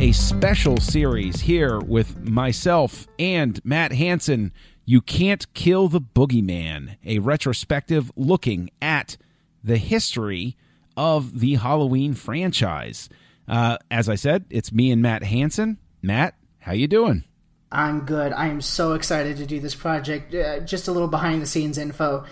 [0.00, 4.52] A special series here with myself and Matt Hanson.
[4.84, 9.16] You Can't Kill the Boogeyman, a retrospective looking at
[9.64, 10.56] the history
[10.96, 13.08] of the Halloween franchise.
[13.48, 15.78] Uh, as I said, it's me and Matt Hanson.
[16.00, 17.24] Matt, how you doing?
[17.72, 18.32] I'm good.
[18.32, 20.32] I am so excited to do this project.
[20.32, 22.24] Uh, just a little behind the scenes info.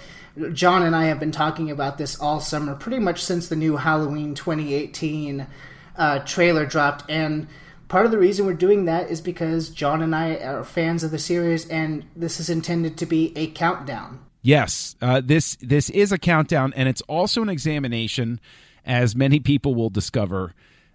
[0.53, 3.77] John and I have been talking about this all summer, pretty much since the new
[3.77, 5.49] Halloween 2018
[5.97, 7.11] uh, trailer dropped.
[7.11, 7.49] And
[7.89, 11.11] part of the reason we're doing that is because John and I are fans of
[11.11, 14.21] the series, and this is intended to be a countdown.
[14.43, 18.41] Yes, uh, this this is a countdown, and it's also an examination,
[18.85, 20.55] as many people will discover,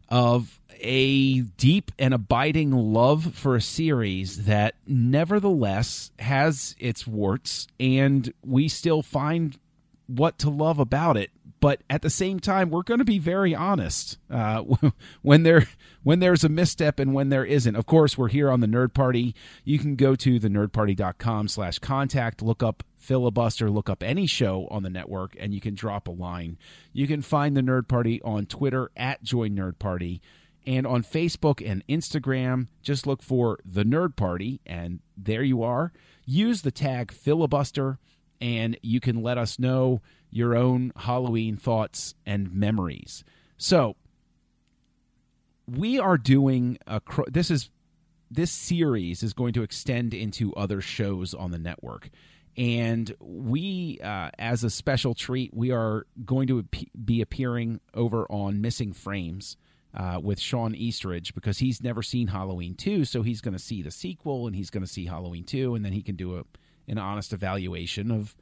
[0.09, 8.34] of a deep and abiding love for a series that nevertheless has its warts, and
[8.44, 9.58] we still find
[10.08, 11.31] what to love about it
[11.62, 14.64] but at the same time we're going to be very honest uh,
[15.22, 15.68] when there
[16.03, 17.76] when there's a misstep and when there isn't.
[17.76, 19.34] Of course we're here on the nerd party.
[19.64, 20.50] You can go to the
[21.48, 25.76] slash contact look up filibuster look up any show on the network and you can
[25.76, 26.58] drop a line.
[26.92, 30.22] You can find the nerd party on twitter at join nerd party
[30.66, 32.68] and on facebook and instagram.
[32.81, 35.94] Just look for the nerd party and there you are.
[36.25, 38.00] Use the tag filibuster
[38.42, 43.23] and you can let us know your own Halloween thoughts and memories.
[43.58, 43.95] So,
[45.67, 47.69] we are doing a this is
[48.30, 52.09] this series is going to extend into other shows on the network.
[52.58, 56.66] And we, uh, as a special treat, we are going to
[57.06, 59.58] be appearing over on Missing Frames
[59.94, 63.06] uh, with Sean Eastridge because he's never seen Halloween 2.
[63.06, 65.75] So he's going to see the sequel and he's going to see Halloween 2.
[65.75, 66.44] And then he can do a,
[66.88, 68.36] an honest evaluation of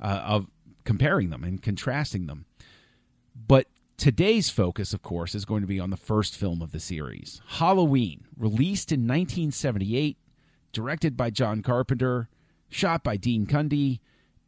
[0.00, 0.50] uh, of
[0.84, 2.46] comparing them and contrasting them.
[3.34, 6.80] But today's focus, of course, is going to be on the first film of the
[6.80, 10.16] series, Halloween, released in 1978,
[10.72, 12.28] directed by John Carpenter,
[12.68, 14.00] shot by Dean Cundey,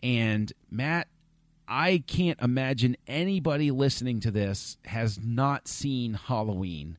[0.03, 1.09] and Matt.
[1.69, 6.99] I can't imagine anybody listening to this has not seen Halloween.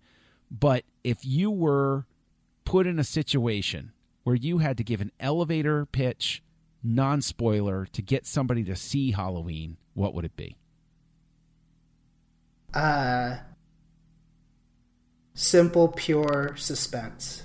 [0.50, 2.06] But if you were
[2.64, 3.92] put in a situation
[4.24, 6.42] where you had to give an elevator pitch
[6.84, 10.56] non spoiler to get somebody to see Halloween, what would it be?
[12.74, 13.38] Uh,
[15.34, 17.44] simple, pure suspense.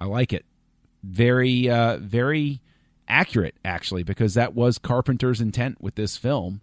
[0.00, 0.44] I like it.
[1.02, 2.60] Very, uh, very
[3.08, 6.60] accurate, actually, because that was Carpenter's intent with this film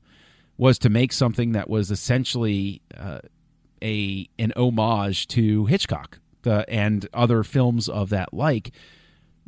[0.57, 3.19] was to make something that was essentially uh,
[3.81, 8.71] a an homage to Hitchcock uh, and other films of that like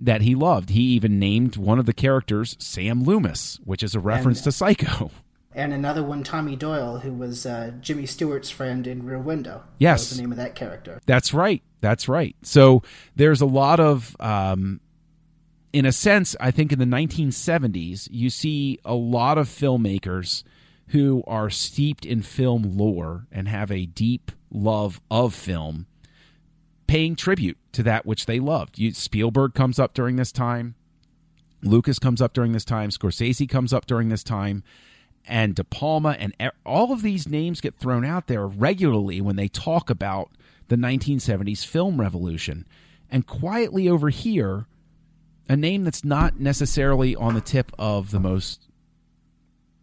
[0.01, 0.71] that he loved.
[0.71, 4.51] He even named one of the characters Sam Loomis, which is a reference and, to
[4.51, 5.11] Psycho.
[5.53, 9.63] And another one, Tommy Doyle, who was uh, Jimmy Stewart's friend in Rear Window.
[9.79, 11.01] Yes, the name of that character.
[11.05, 11.61] That's right.
[11.81, 12.37] That's right.
[12.41, 12.83] So
[13.17, 14.79] there's a lot of, um,
[15.73, 20.43] in a sense, I think in the 1970s, you see a lot of filmmakers
[20.87, 25.85] who are steeped in film lore and have a deep love of film
[26.91, 28.77] paying tribute to that which they loved.
[28.77, 30.75] You, Spielberg comes up during this time,
[31.63, 34.61] Lucas comes up during this time, Scorsese comes up during this time,
[35.25, 36.35] and De Palma, and
[36.65, 40.31] all of these names get thrown out there regularly when they talk about
[40.67, 42.67] the 1970s film revolution.
[43.09, 44.65] And quietly over here,
[45.47, 48.67] a name that's not necessarily on the tip of the most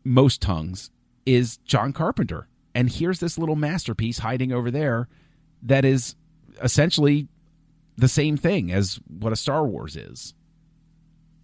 [0.05, 0.91] most tongues
[1.25, 2.49] is John Carpenter.
[2.75, 5.09] And here's this little masterpiece hiding over there
[5.63, 6.15] that is
[6.63, 7.29] essentially
[7.97, 10.35] the same thing as what a Star Wars is.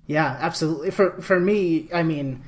[0.07, 0.91] Yeah, absolutely.
[0.91, 2.45] For for me, I mean,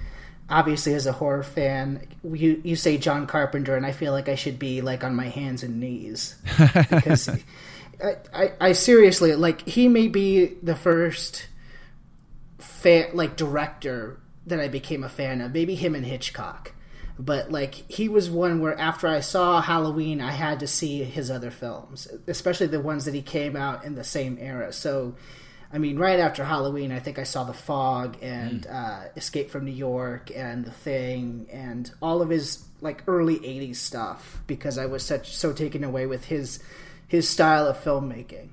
[0.48, 4.34] obviously as a horror fan, you you say John Carpenter, and I feel like I
[4.34, 6.36] should be like on my hands and knees
[6.90, 7.28] because
[8.02, 11.48] I, I, I seriously like he may be the first
[12.58, 15.52] fan like director that I became a fan of.
[15.52, 16.72] Maybe him and Hitchcock
[17.18, 21.30] but like he was one where after I saw Halloween, I had to see his
[21.30, 24.72] other films, especially the ones that he came out in the same era.
[24.72, 25.14] So,
[25.72, 28.74] I mean, right after Halloween, I think I saw The Fog and mm.
[28.74, 33.76] uh, Escape from New York and The Thing and all of his like early '80s
[33.76, 36.62] stuff because I was such so taken away with his
[37.08, 38.50] his style of filmmaking.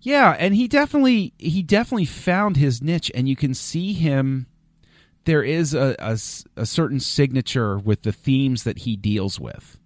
[0.00, 4.46] Yeah, and he definitely he definitely found his niche, and you can see him.
[5.28, 6.18] There is a, a
[6.56, 9.78] a certain signature with the themes that he deals with.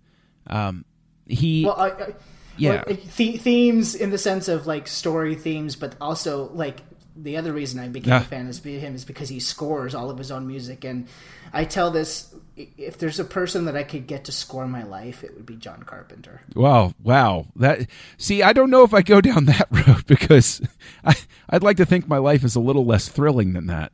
[0.47, 0.85] Um,
[1.27, 2.15] he Well, I, I,
[2.57, 2.85] Yeah.
[2.87, 6.83] like, the, themes in the sense of like story themes, but also like
[7.17, 8.21] the other reason I became Yeah.
[8.21, 11.07] a fan of him is because he scores all of his own music, and
[11.53, 15.23] I tell this: if there's a person that I could get to score my life,
[15.23, 16.41] it would be John Carpenter.
[16.55, 17.47] Wow, wow.
[17.57, 20.61] That see, I don't know if I go down that road because
[21.05, 21.15] I
[21.51, 23.93] I'd like to think my life is a little less thrilling than that.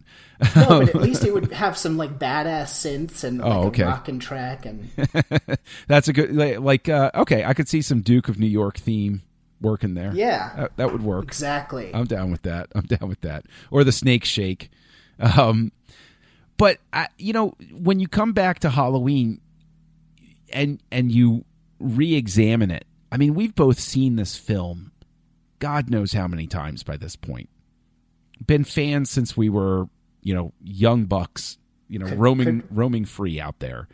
[0.55, 3.83] No, but at least it would have some like badass synths and like Oh, okay.
[3.83, 4.89] a rockin' track, and
[5.89, 8.77] That's a good like, like uh, okay, I could see some Duke of New York
[8.79, 9.23] theme
[9.61, 10.13] working there.
[10.15, 11.25] yeah, That, that would work.
[11.25, 11.91] exactly.
[11.95, 12.69] I'm down with that.
[12.75, 13.47] I'm down with that.
[13.71, 14.71] Or the snake shake.
[15.19, 15.73] Um,
[16.57, 19.41] but I, you know, when you come back to Halloween
[20.53, 21.45] and and you
[21.79, 24.93] re-examine it, I mean, we've both seen this film,
[25.59, 27.49] God knows how many times by this point.
[28.47, 29.89] Been fans since we were,
[30.23, 31.59] you know, young bucks,
[31.89, 33.89] you know, roaming roaming free out there.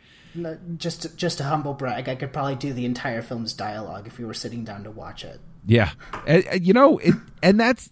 [0.77, 2.09] Just just a humble brag.
[2.09, 5.23] I could probably do the entire film's dialogue if we were sitting down to watch
[5.23, 5.39] it.
[5.65, 5.91] Yeah,
[6.27, 7.89] and, you know, it, and that's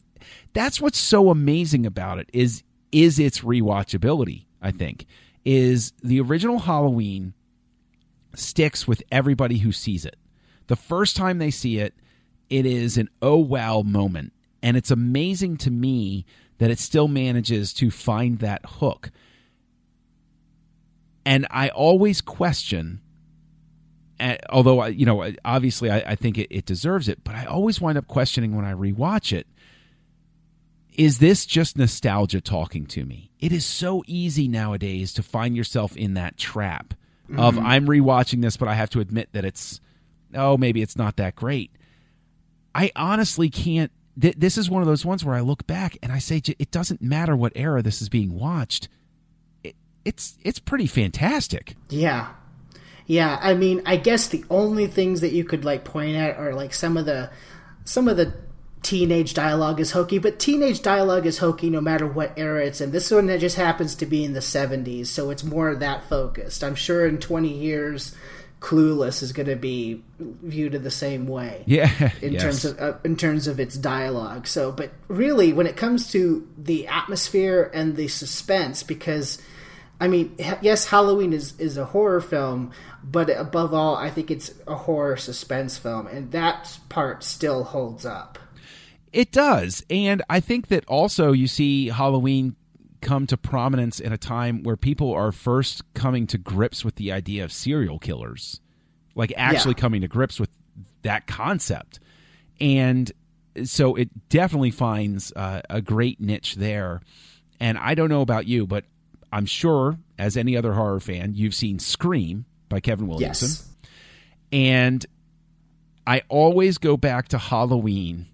[0.54, 4.46] that's what's so amazing about it is is its rewatchability.
[4.62, 5.06] I think
[5.44, 7.34] is the original Halloween
[8.36, 10.16] sticks with everybody who sees it.
[10.68, 11.94] The first time they see it,
[12.50, 16.26] it is an oh wow moment, and it's amazing to me
[16.60, 19.12] that it still manages to find that hook.
[21.26, 23.02] And I always question
[24.50, 27.82] although I, you know, obviously I, I think it, it deserves it, but I always
[27.82, 29.48] wind up questioning when I rewatch it.
[30.94, 33.32] Is this just nostalgia talking to me?
[33.40, 36.94] It is so easy nowadays to find yourself in that trap
[37.36, 37.66] of mm-hmm.
[37.66, 39.82] I'm rewatching this, but I have to admit that it's
[40.36, 41.72] oh maybe it's not that great.
[42.76, 43.92] I honestly can't.
[44.20, 46.70] Th- this is one of those ones where I look back and I say it
[46.70, 48.88] doesn't matter what era this is being watched.
[49.64, 49.76] It,
[50.06, 51.76] it's it's pretty fantastic.
[51.90, 52.30] Yeah.
[53.06, 56.54] Yeah, I mean, I guess the only things that you could like point at are
[56.54, 57.30] like some of the
[57.86, 58.34] some of the
[58.82, 62.92] teenage dialogue is hokey, but teenage dialogue is hokey no matter what era it's in.
[62.92, 66.64] This one that just happens to be in the 70s, so it's more that focused.
[66.64, 68.16] I'm sure in 20 years
[68.64, 72.42] Clueless is going to be viewed in the same way Yeah, in yes.
[72.42, 74.48] terms of uh, in terms of its dialogue.
[74.48, 79.38] So, but really, when it comes to the atmosphere and the suspense, because
[80.04, 82.72] I mean, yes, Halloween is is a horror film,
[83.02, 88.06] but above all, I think it's a horror suspense film, and that part still holds
[88.06, 88.38] up.
[89.14, 89.82] It does.
[89.90, 92.58] And I think that also you see Halloween
[93.00, 97.10] come to prominence in a time where people are first coming to grips with the
[97.14, 98.60] idea of serial killers,
[99.16, 99.82] like actually Yeah.
[99.82, 100.50] coming to grips with
[101.04, 102.02] that concept.
[102.60, 103.10] And
[103.64, 107.00] so it definitely finds uh, a great niche there.
[107.62, 108.84] And I don't know about you, but
[109.34, 113.68] I'm sure, as any other horror fan, you've seen Scream by Kevin Williamson Yes,
[114.52, 115.06] and
[116.06, 118.28] I always go back to Halloween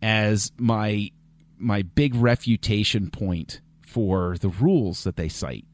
[0.00, 1.10] as my
[1.58, 5.66] my big refutation point for the rules that they cite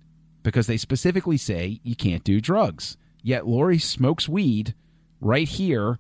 [0.43, 2.97] because they specifically say you can't do drugs.
[3.23, 4.75] Yet Laurie smokes weed
[5.21, 5.99] right here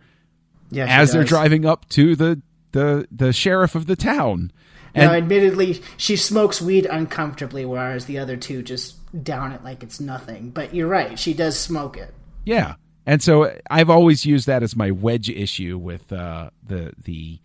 [0.70, 0.86] yeah.
[0.88, 4.52] as they're driving up to the the the sheriff of the town.
[4.94, 10.00] Now, admittedly, she smokes weed uncomfortably, whereas the other two just down it like it's
[10.00, 10.50] nothing.
[10.50, 12.14] But you're right; she does smoke it.
[12.44, 12.74] Yeah,
[13.06, 17.40] and so I've always used that as my wedge issue with uh, the the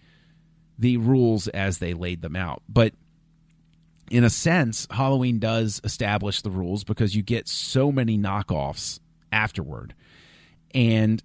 [0.78, 2.64] the rules as they laid them out.
[2.68, 2.94] But
[4.12, 9.00] in a sense, Halloween does establish the rules because you get so many knockoffs
[9.32, 9.96] afterward.
[10.76, 11.24] And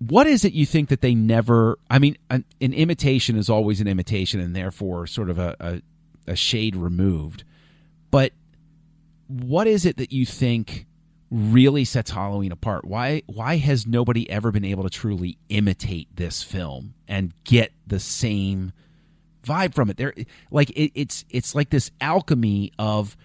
[0.00, 1.78] what is it you think that they never?
[1.90, 5.82] I mean, an, an imitation is always an imitation, and therefore sort of a, a,
[6.26, 7.44] a shade removed.
[8.10, 8.32] But
[9.28, 10.86] what is it that you think
[11.30, 12.86] really sets Halloween apart?
[12.86, 18.00] Why why has nobody ever been able to truly imitate this film and get the
[18.00, 18.72] same
[19.44, 19.98] vibe from it?
[19.98, 20.14] There,
[20.50, 23.18] like it, it's it's like this alchemy of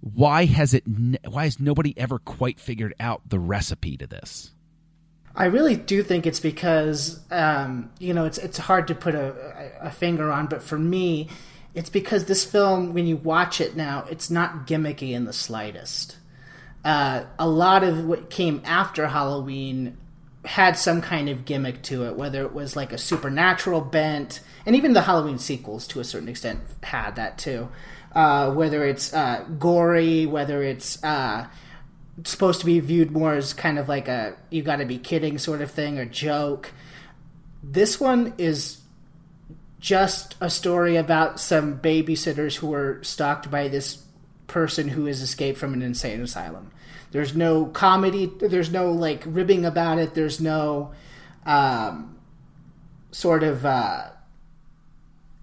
[0.00, 0.84] why has it
[1.28, 4.54] why has nobody ever quite figured out the recipe to this?
[5.36, 9.70] I really do think it's because um, you know it's it's hard to put a,
[9.80, 11.28] a finger on, but for me,
[11.74, 16.16] it's because this film, when you watch it now, it's not gimmicky in the slightest.
[16.82, 19.98] Uh, a lot of what came after Halloween
[20.46, 24.74] had some kind of gimmick to it, whether it was like a supernatural bent, and
[24.74, 27.68] even the Halloween sequels to a certain extent had that too.
[28.14, 31.46] Uh, whether it's uh, gory, whether it's uh,
[32.24, 35.38] supposed to be viewed more as kind of like a you got to be kidding
[35.38, 36.72] sort of thing or joke.
[37.62, 38.80] This one is
[39.80, 44.02] just a story about some babysitters who were stalked by this
[44.46, 46.70] person who has escaped from an insane asylum.
[47.10, 48.26] There's no comedy.
[48.26, 50.14] There's no like ribbing about it.
[50.14, 50.92] There's no
[51.44, 52.18] um,
[53.10, 54.08] sort of uh,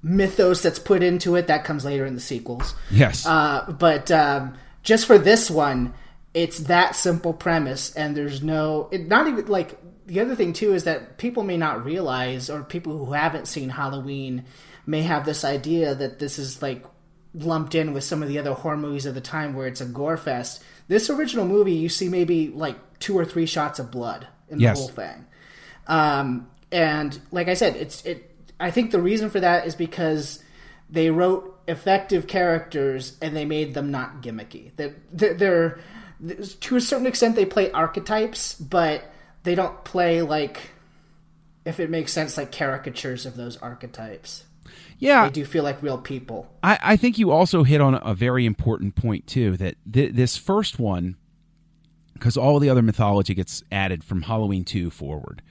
[0.01, 1.48] mythos that's put into it.
[1.48, 2.75] That comes later in the sequels.
[2.92, 3.25] Yes.
[3.25, 5.94] Uh, but um, just for this one,
[6.34, 8.90] it's that simple premise, and there's no.
[8.92, 12.63] It, not even like the other thing too is that people may not realize, or
[12.63, 14.46] people who haven't seen Halloween
[14.86, 16.84] may have this idea that this is like
[17.34, 19.86] lumped in with some of the other horror movies of the time where it's a
[19.86, 20.63] gore fest.
[20.88, 24.72] This original movie, you see maybe like two or three shots of blood in the
[24.74, 25.25] whole thing.
[25.88, 28.30] Um, and like I said, it's it.
[28.60, 30.44] I think the reason for that is because
[30.90, 34.75] they wrote effective characters and they made them not gimmicky.
[34.75, 35.80] That they're, they're
[36.60, 39.03] to a certain extent they play archetypes, but
[39.44, 40.72] they don't play like
[41.65, 44.44] if it makes sense like caricatures of those archetypes.
[45.00, 45.25] yeah.
[45.25, 46.50] They do feel like real people.
[46.62, 49.58] I, I think you also hit on a very important point too.
[49.58, 51.15] That th- this first one,
[52.13, 55.42] because all the other mythology gets added from Halloween two forward.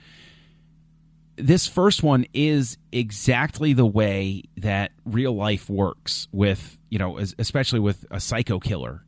[1.35, 7.79] This first one is exactly the way that real life works with you know, especially
[7.79, 9.03] with a psycho killer.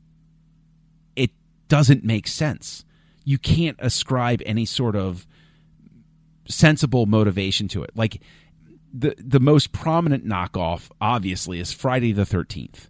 [1.67, 2.85] Doesn't make sense.
[3.23, 5.25] You can't ascribe any sort of
[6.47, 7.91] sensible motivation to it.
[7.95, 8.21] Like
[8.93, 12.89] the the most prominent knockoff obviously is Friday the 13th.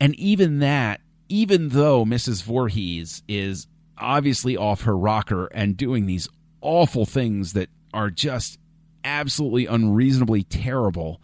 [0.00, 2.42] And even that, even though Mrs.
[2.42, 3.66] Voorhees is
[3.98, 6.28] obviously off her rocker and doing these
[6.62, 8.58] awful things that are just
[9.04, 11.20] absolutely unreasonably terrible,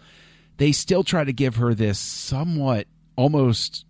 [0.58, 2.86] they still try to give her this somewhat
[3.16, 3.84] almost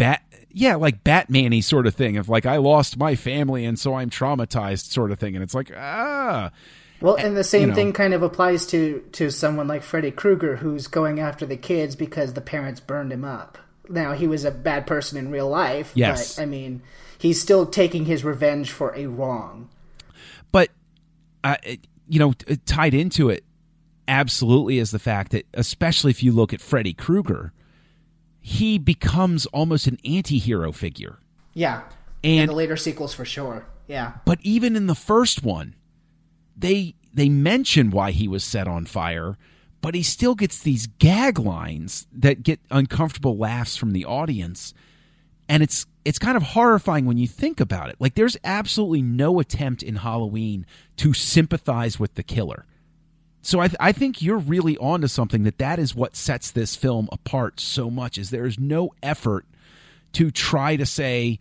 [0.00, 3.94] bat yeah, like Batman-y sort of thing of like I lost my family and so
[3.94, 5.36] I'm traumatized sort of thing.
[5.36, 6.50] And it's like, ah
[7.00, 7.74] Well, and the same you know.
[7.74, 11.94] thing kind of applies to to someone like Freddy Krueger, who's going after the kids
[11.94, 13.58] because the parents burned him up.
[13.88, 16.34] Now he was a bad person in real life, Yes.
[16.36, 16.82] but I mean,
[17.18, 19.68] he's still taking his revenge for a wrong.
[20.50, 20.70] but
[21.44, 21.56] uh,
[22.08, 22.32] you know,
[22.66, 23.44] tied into it
[24.08, 27.52] absolutely is the fact that, especially if you look at Freddy Krueger,
[28.40, 31.18] he becomes almost an anti-hero figure.
[31.54, 31.82] Yeah,
[32.24, 33.66] And- the later sequels for sure.
[33.88, 35.74] Yeah, But even in the first one,
[36.56, 39.36] they they mention why he was set on fire,
[39.80, 44.72] but he still gets these gag lines that get uncomfortable laughs from the audience.
[45.48, 47.96] And it's it's kind of horrifying when you think about it.
[47.98, 50.64] Like there's absolutely no attempt in Halloween
[50.98, 52.64] to sympathize with the killer.
[53.42, 56.76] So I, th- I think you're really onto something that that is what sets this
[56.76, 59.46] film apart so much is there is no effort
[60.12, 61.38] to try to say,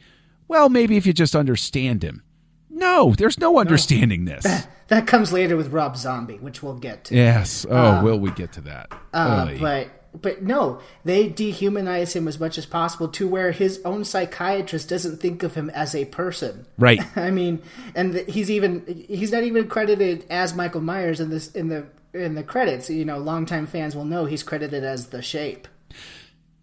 [0.48, 2.24] well, maybe if you just understand him.
[2.70, 4.46] No, there's no understanding this.
[4.88, 7.16] that comes later with Rob Zombie, which we'll get to.
[7.16, 7.66] yes.
[7.70, 8.92] Oh, will we get to that?
[9.14, 14.04] Uh, but but no, they dehumanize him as much as possible to where his own
[14.04, 16.66] psychiatrist doesn't think of him as a person.
[16.78, 17.02] right.
[17.16, 17.62] I mean,
[17.96, 22.36] and he's even he's not even credited as Michael Myers in this in the in
[22.36, 22.90] the credits.
[22.90, 25.68] You know, longtime fans will know he's credited as the Shape.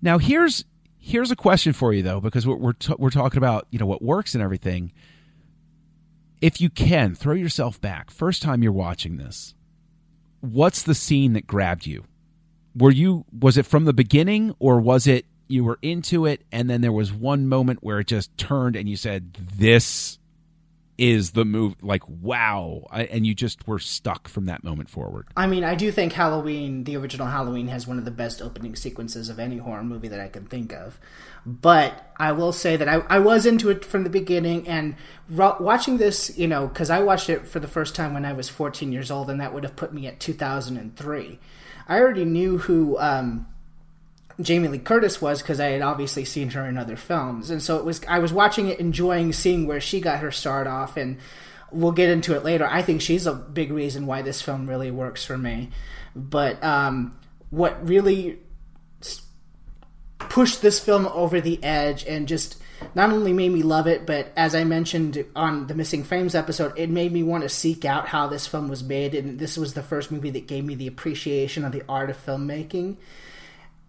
[0.02, 0.64] Now here's
[0.98, 3.86] here's a question for you though, because we're we're, t- we're talking about you know
[3.86, 4.92] what works and everything.
[6.42, 9.54] If you can throw yourself back, first time you're watching this,
[10.40, 12.04] what's the scene that grabbed you?
[12.76, 16.68] Were you was it from the beginning or was it you were into it and
[16.68, 20.18] then there was one moment where it just turned and you said this
[20.98, 25.26] is the move like wow and you just were stuck from that moment forward.
[25.36, 28.74] I mean, I do think Halloween, the original Halloween, has one of the best opening
[28.74, 30.98] sequences of any horror movie that I can think of.
[31.44, 34.96] But I will say that I, I was into it from the beginning, and
[35.28, 38.48] watching this, you know, because I watched it for the first time when I was
[38.48, 41.38] 14 years old, and that would have put me at 2003.
[41.88, 43.46] I already knew who um,
[44.40, 47.76] Jamie Lee Curtis was because I had obviously seen her in other films, and so
[47.78, 48.00] it was.
[48.08, 51.18] I was watching it, enjoying seeing where she got her start off, and
[51.70, 52.66] we'll get into it later.
[52.66, 55.70] I think she's a big reason why this film really works for me.
[56.14, 57.18] But um,
[57.50, 58.38] what really
[60.18, 62.60] pushed this film over the edge and just
[62.94, 66.72] not only made me love it, but as I mentioned on the Missing Frames episode,
[66.76, 69.14] it made me want to seek out how this film was made.
[69.14, 72.24] And this was the first movie that gave me the appreciation of the art of
[72.24, 72.96] filmmaking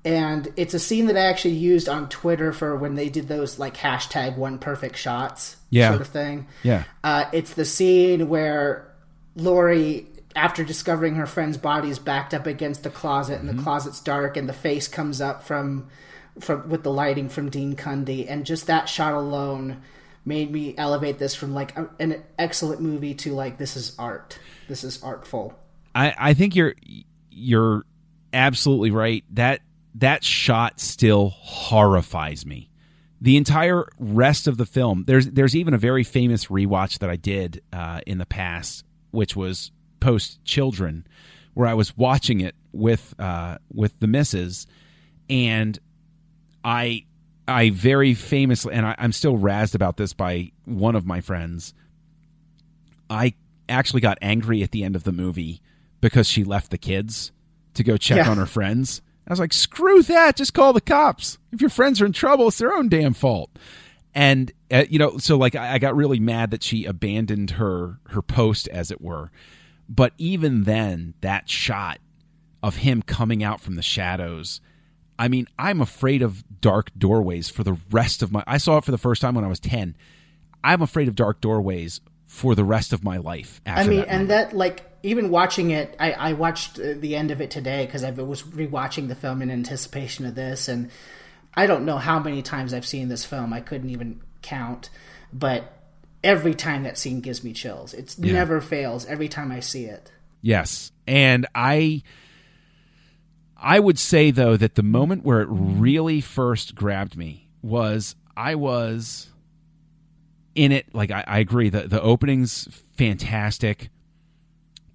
[0.06, 3.60] and it's a scene that I actually used on Twitter for when they did those
[3.60, 5.90] like hashtag one perfect shots Yeah.
[5.90, 6.48] sort of thing.
[6.64, 6.84] Yeah.
[7.04, 8.90] Uh, it's the scene where
[9.36, 14.00] Laurie, after discovering her friend's body, is backed up against the closet, and the closet's
[14.00, 15.88] dark, and the face comes up from
[16.40, 19.82] from with the lighting from Dean Cundey, and just that shot alone
[20.26, 24.38] made me elevate this from like an excellent movie to like this is art.
[24.68, 25.58] This is artful.
[25.96, 26.76] I, I think you're
[27.32, 27.86] you're
[28.34, 29.24] absolutely right.
[29.32, 29.62] That
[29.96, 32.70] that shot still horrifies me.
[33.20, 35.06] The entire rest of the film.
[35.08, 39.36] There's there's even a very famous rewatch that I did uh, in the past, which
[39.36, 41.08] was post Children,
[41.54, 44.68] where I was watching it with uh, with the misses,
[45.30, 45.80] and
[46.68, 47.06] I
[47.48, 51.74] I very famously, and I, I'm still razzed about this by one of my friends.
[53.10, 53.34] I
[53.70, 55.62] actually got angry at the end of the movie
[56.02, 57.32] because she left the kids
[57.76, 58.30] to go check Yeah.
[58.30, 59.02] on her friends.
[59.28, 60.36] I was like, screw that.
[60.38, 61.38] Just call the cops.
[61.52, 63.50] If your friends are in trouble, it's their own damn fault.
[64.14, 68.00] And uh, you know, so like I, I got really mad that she abandoned her
[68.10, 69.32] her post, as it were.
[69.88, 72.00] But even then, that shot
[72.62, 74.60] of him coming out from the shadows.
[75.20, 78.44] I mean, I'm afraid of dark doorways for the rest of my.
[78.48, 79.96] I saw it for the first time when I was ten.
[80.64, 83.62] I'm afraid of dark doorways for the rest of my life.
[83.66, 87.16] After I mean, that and that like even watching it, I, I watched uh, the
[87.16, 90.90] end of it today because I was rewatching the film in anticipation of this, and
[91.56, 93.54] I don't know how many times I've seen this film.
[93.54, 94.90] I couldn't even count,
[95.34, 95.74] but
[96.24, 97.94] every time that scene gives me chills.
[97.94, 98.34] It Yeah.
[98.34, 99.06] never fails.
[99.06, 100.12] Every time I see it.
[100.42, 100.92] Yes.
[101.08, 102.04] And I
[103.60, 108.56] I would say though that the moment where it really first grabbed me was I
[108.56, 109.30] was
[110.56, 113.90] in it like I, I agree the the opening's fantastic.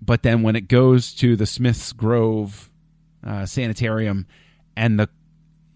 [0.00, 2.70] But then when it goes to the Smiths Grove
[3.24, 4.26] uh, sanitarium
[4.76, 5.08] and the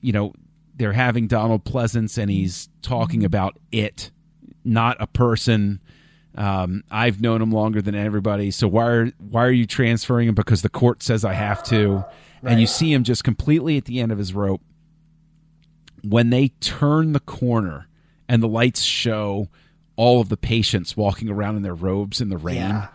[0.01, 0.33] you know
[0.75, 4.11] they're having Donald Pleasence and he's talking about it,
[4.65, 5.81] not a person.
[6.35, 10.35] Um, I've known him longer than everybody, so why are why are you transferring him?
[10.35, 12.05] Because the court says I have to.
[12.43, 14.61] And you see him just completely at the end of his rope.
[16.03, 17.89] When they turn the corner
[18.29, 19.49] and the lights show
[19.97, 22.89] all of the patients walking around in their robes in the rain, Yeah.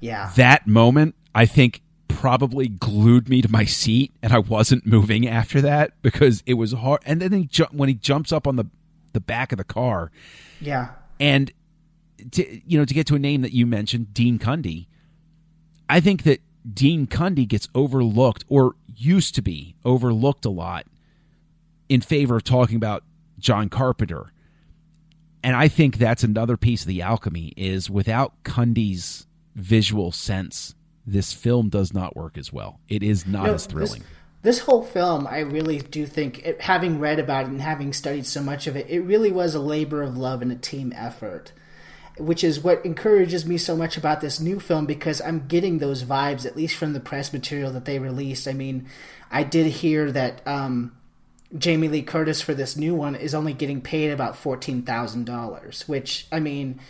[0.00, 0.30] Yeah.
[0.36, 5.60] that moment I think probably glued me to my seat, and I wasn't moving after
[5.60, 7.00] that because it was hard.
[7.06, 8.64] And then he ju- when he jumps up on the
[9.12, 10.10] the back of the car,
[10.60, 10.90] Yeah.
[11.20, 11.50] and
[12.32, 14.86] to, you know to get to a name that you mentioned, Dean Cundey.
[15.88, 16.40] I think that
[16.74, 20.86] Dean Cundey gets overlooked, or used to be overlooked a lot,
[21.88, 23.04] in favor of talking about
[23.38, 24.32] John Carpenter.
[25.42, 30.74] And I think that's another piece of the alchemy is without Cundey's visual sense,
[31.06, 32.80] this film does not work as well.
[32.88, 34.02] It is not No, as thrilling.
[34.42, 37.92] This, this whole film, I really do think, it, having read about it and having
[37.92, 40.92] studied so much of it, it really was a labor of love and a team
[40.94, 41.52] effort,
[42.18, 46.04] which is what encourages me so much about this new film because I'm getting those
[46.04, 48.48] vibes, at least from the press material that they released.
[48.48, 48.88] I mean,
[49.30, 50.96] I did hear that um,
[51.56, 55.86] Jamie Lee Curtis for this new one is only getting paid about fourteen thousand dollars,
[55.86, 56.80] which I mean,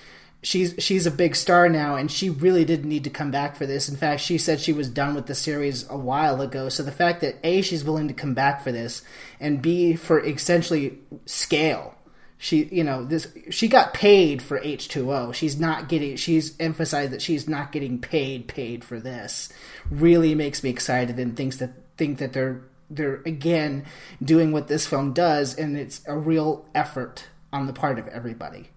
[0.43, 3.67] she's she's a big star now, and she really didn't need to come back for
[3.67, 3.89] this.
[3.89, 6.69] In fact, she said she was done with the series a while ago.
[6.69, 9.03] So the fact that a she's willing to come back for this,
[9.39, 11.95] and b for essentially scale,
[12.39, 15.35] she you know this she got paid for H2O.
[15.35, 19.53] She's not getting she's emphasized that she's not getting paid paid for this.
[19.91, 23.85] Really makes me excited and thinks that think that they're they're again
[24.23, 28.71] doing what this film does and it's a real effort on the part of everybody.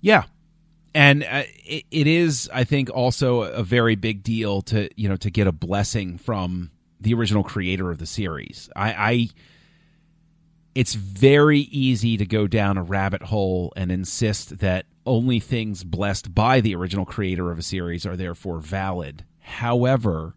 [0.00, 0.24] Yeah.
[0.94, 5.16] And uh, it, it is, I think, also a very big deal to you know
[5.16, 6.70] to get a blessing from
[7.00, 8.68] the original creator of the series.
[8.76, 9.28] I, I
[10.74, 16.34] it's very easy to go down a rabbit hole and insist that only things blessed
[16.34, 19.24] by the original creator of a series are therefore valid.
[19.40, 20.34] However,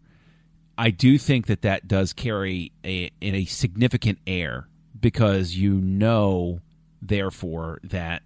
[0.76, 4.66] I do think that that does carry a in a significant air
[4.98, 6.60] because you know,
[7.00, 8.22] therefore, that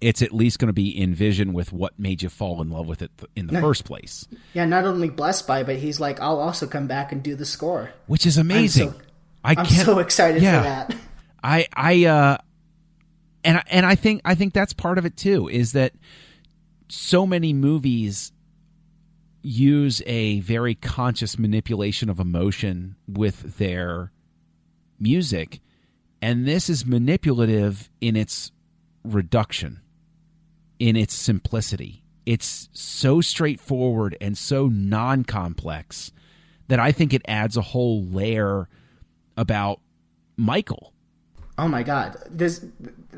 [0.00, 2.86] it's at least going to be in vision with what made you fall in love
[2.86, 6.40] with it in the first place, Yeah, not only blessed by, but he's like, I'll
[6.40, 7.90] also come back and do the score.
[8.06, 8.90] which is amazing.
[8.92, 8.98] so-
[9.44, 10.58] I I'm can't, so excited yeah.
[10.58, 11.00] for that.
[11.42, 12.38] I I uh
[13.44, 15.92] and and I think I think that's part of it too is that
[16.88, 18.32] so many movies
[19.42, 24.10] use a very conscious manipulation of emotion with their
[24.98, 25.60] music
[26.22, 28.52] and this is manipulative in its
[29.04, 29.82] reduction
[30.78, 36.10] in its simplicity it's so straightforward and so non-complex
[36.68, 38.68] that I think it adds a whole layer
[39.36, 39.80] about
[40.36, 40.94] Michael
[41.56, 42.16] Oh my god.
[42.30, 42.64] This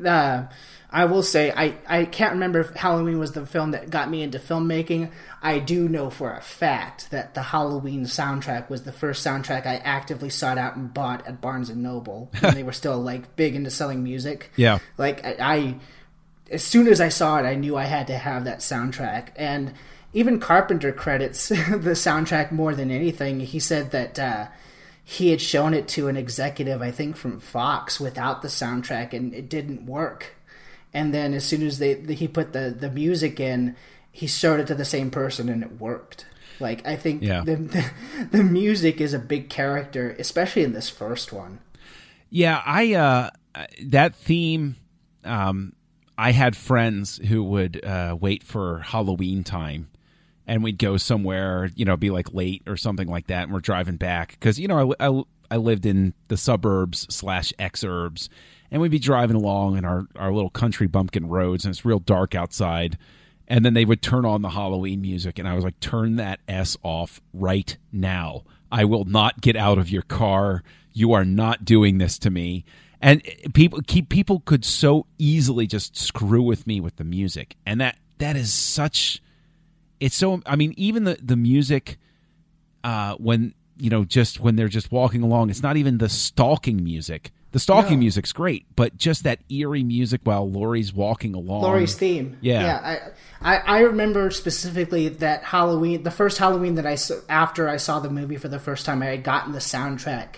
[0.05, 0.45] uh
[0.91, 4.21] I will say I I can't remember if Halloween was the film that got me
[4.21, 5.11] into filmmaking.
[5.41, 9.77] I do know for a fact that the Halloween soundtrack was the first soundtrack I
[9.77, 13.55] actively sought out and bought at Barnes and Noble when they were still like big
[13.55, 14.51] into selling music.
[14.55, 14.79] Yeah.
[14.97, 15.75] Like I, I
[16.51, 19.29] as soon as I saw it, I knew I had to have that soundtrack.
[19.35, 19.73] And
[20.13, 23.39] even Carpenter credits the soundtrack more than anything.
[23.39, 24.47] He said that uh,
[25.09, 29.33] he had shown it to an executive, I think from Fox, without the soundtrack, and
[29.33, 30.35] it didn't work.
[30.93, 33.77] And then as soon as they he put the the music in,
[34.11, 36.25] he showed it to the same person, and it worked.
[36.59, 37.43] Like I think Yeah.
[37.45, 37.85] the, the
[38.31, 41.59] the music is a big character, especially in this first one.
[42.29, 43.29] Yeah, I uh
[43.85, 44.75] that theme
[45.23, 45.71] um
[46.17, 49.87] I had friends who would uh wait for Halloween time
[50.47, 53.59] and we'd go somewhere, you know, be like late or something like that and we're
[53.59, 58.29] driving back cuz you know, I, I I lived in the suburbs slash exurbs
[58.71, 61.99] and we'd be driving along in our our little country bumpkin roads and it's real
[61.99, 62.97] dark outside
[63.47, 66.39] and then they would turn on the Halloween music and I was like turn that
[66.47, 68.43] s off right now.
[68.71, 70.63] I will not get out of your car.
[70.93, 72.65] You are not doing this to me.
[73.01, 77.55] And eh, people keep people could so easily just screw with me with the music.
[77.65, 79.21] And that that is such
[79.99, 81.97] it's so I mean even the the music
[82.83, 86.83] uh when you know just when they're just walking along it's not even the stalking
[86.83, 87.31] music.
[87.53, 87.99] The stalking No.
[87.99, 91.61] music's great, but just that eerie music while Laurie's walking along.
[91.61, 92.37] Laurie's theme.
[92.41, 92.61] Yeah.
[92.61, 93.09] yeah.
[93.41, 97.77] I, I I remember specifically that Halloween, the first Halloween that I saw after I
[97.77, 100.35] saw the movie for the first time, I had gotten the soundtrack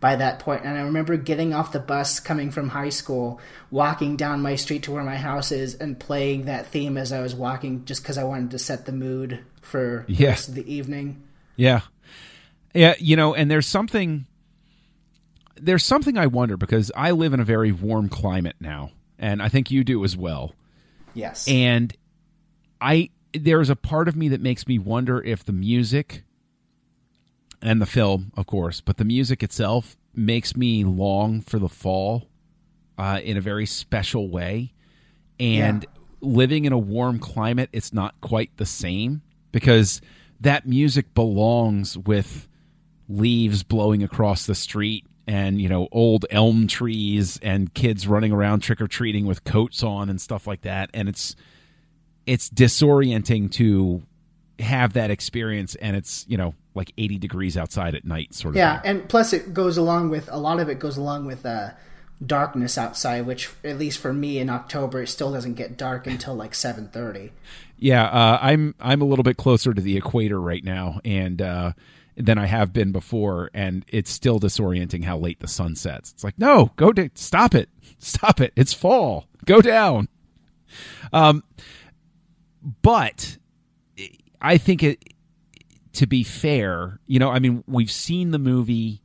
[0.00, 4.16] by that point, and I remember getting off the bus coming from high school, walking
[4.16, 7.34] down my street to where my house is, and playing that theme as I was
[7.34, 11.22] walking, just because I wanted to set the mood for the rest of the evening.
[11.56, 11.80] Yeah.
[12.74, 14.26] Yeah, you know, and there's something
[15.60, 19.48] there's something I wonder because I live in a very warm climate now, and I
[19.48, 20.54] think you do as well.
[21.14, 21.48] Yes.
[21.48, 21.96] And
[22.80, 26.22] I there's a part of me that makes me wonder if the music
[27.62, 32.28] and the film, of course, but the music itself makes me long for the fall
[32.96, 34.72] uh, in a very special way.
[35.40, 35.86] And
[36.20, 40.00] living in a warm climate, it's not quite the same because
[40.40, 42.48] that music belongs with
[43.08, 48.60] leaves blowing across the street and you know old elm trees and kids running around
[48.60, 51.34] trick or treating with coats on and stuff like that and it's
[52.26, 54.02] it's disorienting to
[54.58, 58.56] have that experience and it's you know like 80 degrees outside at night sort of
[58.56, 58.90] Yeah, thing.
[59.00, 61.70] and plus it goes along with a lot of it goes along with uh,
[62.24, 66.34] darkness outside, which at least for me in October, it still doesn't get dark until
[66.34, 67.32] like seven thirty.
[67.78, 71.72] yeah uh, i'm i'm a little bit closer to the equator right now and uh
[72.20, 76.10] than I have been before, and it's still disorienting how late the sun sets.
[76.10, 77.68] It's like, no, go to stop it,
[78.00, 78.52] stop it.
[78.56, 79.28] It's fall.
[79.46, 80.08] Go down.
[81.12, 81.44] Um,
[82.82, 83.38] but
[84.40, 85.02] I think it.
[85.94, 89.02] To be fair, you know, I mean, we've seen the movie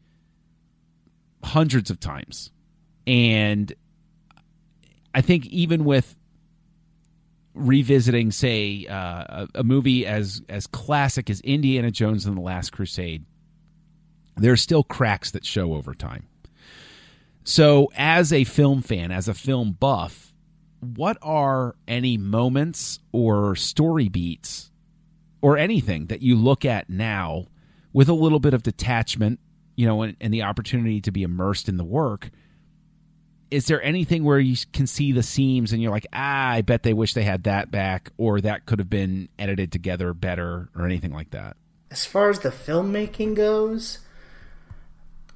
[1.44, 2.52] hundreds of times,
[3.08, 3.74] and
[5.16, 6.16] I think even with
[7.56, 12.72] revisiting, say, uh, a, a movie as as classic as Indiana Jones and the Last
[12.72, 13.26] Crusade,
[14.36, 16.28] there are still cracks that show over time.
[17.44, 20.34] So, as a film fan, as a film buff,
[20.80, 24.72] what are any moments or story beats
[25.44, 27.46] or anything that you look at now
[27.92, 29.42] with a little bit of detachment,
[29.76, 32.32] you know, and, and the opportunity to be immersed in the work?
[33.52, 36.84] Is there anything where you can see the seams and you're like, ah, I bet
[36.84, 40.86] they wish they had that back, or that could have been edited together better, or
[40.86, 41.58] anything like that?
[41.92, 44.00] As far as the filmmaking goes,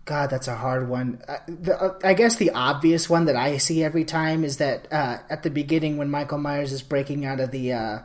[0.05, 1.21] God, that's a hard one.
[1.27, 4.87] Uh, the, uh, I guess the obvious one that I see every time is that
[4.89, 7.99] uh, at the beginning when Michael Myers is breaking out of the uh,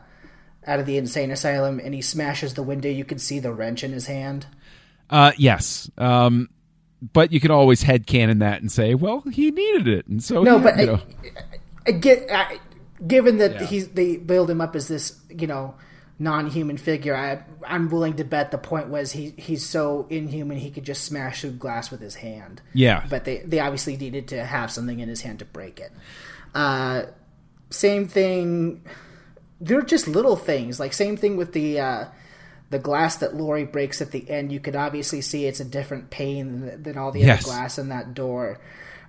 [0.67, 3.83] out of the insane asylum and he smashes the window, you can see the wrench
[3.83, 4.47] in his hand.
[5.11, 5.91] Uh, yes.
[5.99, 6.49] Um,
[7.13, 10.07] but you can always headcanon that and say, well, he needed it.
[10.07, 10.95] And so, No, but you know.
[10.95, 12.59] I, I get I,
[13.07, 13.67] given that Yeah.
[13.67, 15.75] he's they build him up as this you know
[16.21, 17.17] non-human figure.
[17.17, 21.03] I I'm willing to bet the point was he he's so inhuman he could just
[21.05, 22.63] smash through glass with his hand.
[22.73, 23.05] Yeah.
[23.11, 25.91] but they they obviously needed to have something in his hand to break it.
[26.55, 27.07] Uh,
[27.71, 28.83] same thing.
[29.65, 30.79] They're just little things.
[30.81, 31.81] Like same thing with the.
[31.81, 32.05] Uh,
[32.71, 36.09] the glass that Laurie breaks at the end, you could obviously see it's a different
[36.09, 37.41] pane than, than all the Yes.
[37.47, 38.59] other glass in that door.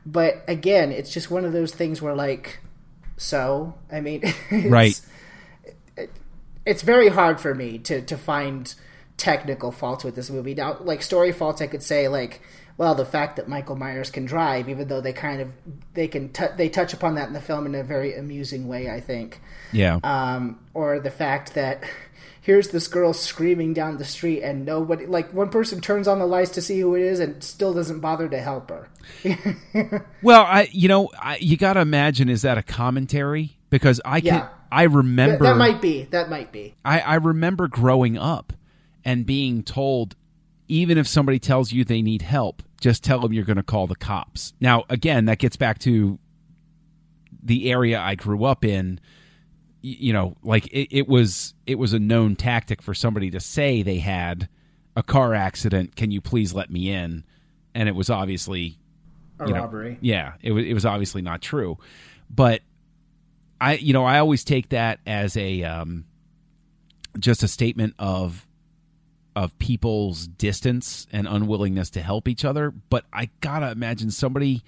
[0.05, 2.59] But again, it's just one of those things where, like,
[3.15, 4.99] so I mean, it's, Right.
[6.65, 8.73] It's very hard for me to to find
[9.15, 10.55] technical faults with this movie.
[10.55, 12.41] Now, like story faults, I could say like,
[12.77, 15.49] well, the fact that Michael Myers can drive, even though they kind of
[15.93, 18.89] they can t- they touch upon that in the film in a very amusing way,
[18.89, 19.39] I think
[19.71, 19.99] Yeah.
[20.03, 21.83] um, or the fact that
[22.41, 26.25] here's this girl screaming down the street and nobody like one person turns on the
[26.25, 28.89] lights to see who it is and still doesn't bother to help her
[30.21, 33.57] well, I, you know, I, you got to imagine, is that a commentary?
[33.69, 34.49] Because I can, Yeah.
[34.71, 38.53] I remember, that might be that might be I, I remember growing up
[39.05, 40.15] and being told,
[40.67, 43.88] even if somebody tells you they need help, just tell them you're going to call
[43.88, 44.54] the cops.
[44.60, 46.19] Now, again, that gets back to
[47.41, 48.99] the area I grew up in.
[49.82, 53.82] You know, like it, it was it was a known tactic for somebody to say
[53.84, 54.47] they had
[54.95, 55.97] a car accident.
[55.97, 57.26] Can you please let me in?
[57.76, 58.78] And it was obviously
[59.41, 59.97] A you know, robbery.
[59.99, 61.78] yeah, it was it was obviously not true,
[62.30, 62.62] but
[63.60, 66.06] I you know I always take that as a um,
[67.19, 68.47] just a statement of
[69.35, 72.71] of people's distance and unwillingness to help each other.
[72.71, 74.63] But I gotta imagine somebody,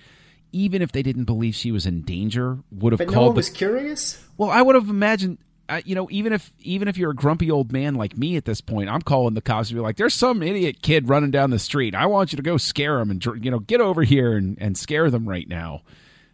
[0.51, 3.35] even if they didn't believe she was in danger, would have But no called one
[3.35, 4.23] the was curious.
[4.37, 5.37] well, I would have imagined,
[5.69, 8.45] uh, you know, even if even if you're a grumpy old man like me at
[8.45, 11.49] this point, I'm calling the cops and be like, "There's some idiot kid running down
[11.49, 11.93] the street.
[11.95, 14.77] I want you to go scare him and you know get over here and, and
[14.77, 15.81] scare them right now."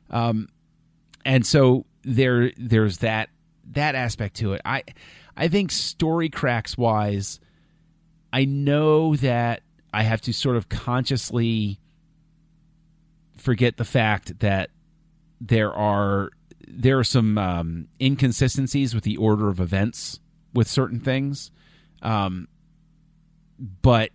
[0.10, 0.50] Um,
[1.26, 3.30] and so there there's that
[3.72, 4.62] that aspect to it.
[4.66, 4.84] I
[5.38, 7.40] I think story cracks wise,
[8.34, 9.62] I know that
[9.94, 11.80] I have to sort of consciously
[13.36, 14.70] forget the fact that
[15.40, 16.32] there are
[16.68, 20.20] there are some um, inconsistencies with the order of events
[20.54, 21.52] with certain things,
[22.02, 22.48] um,
[23.82, 24.12] but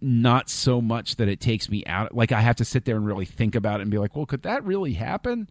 [0.00, 2.14] not so much that it takes me out.
[2.14, 4.26] Like I have to sit there and really think about it and be like, well,
[4.26, 5.48] could that really happen?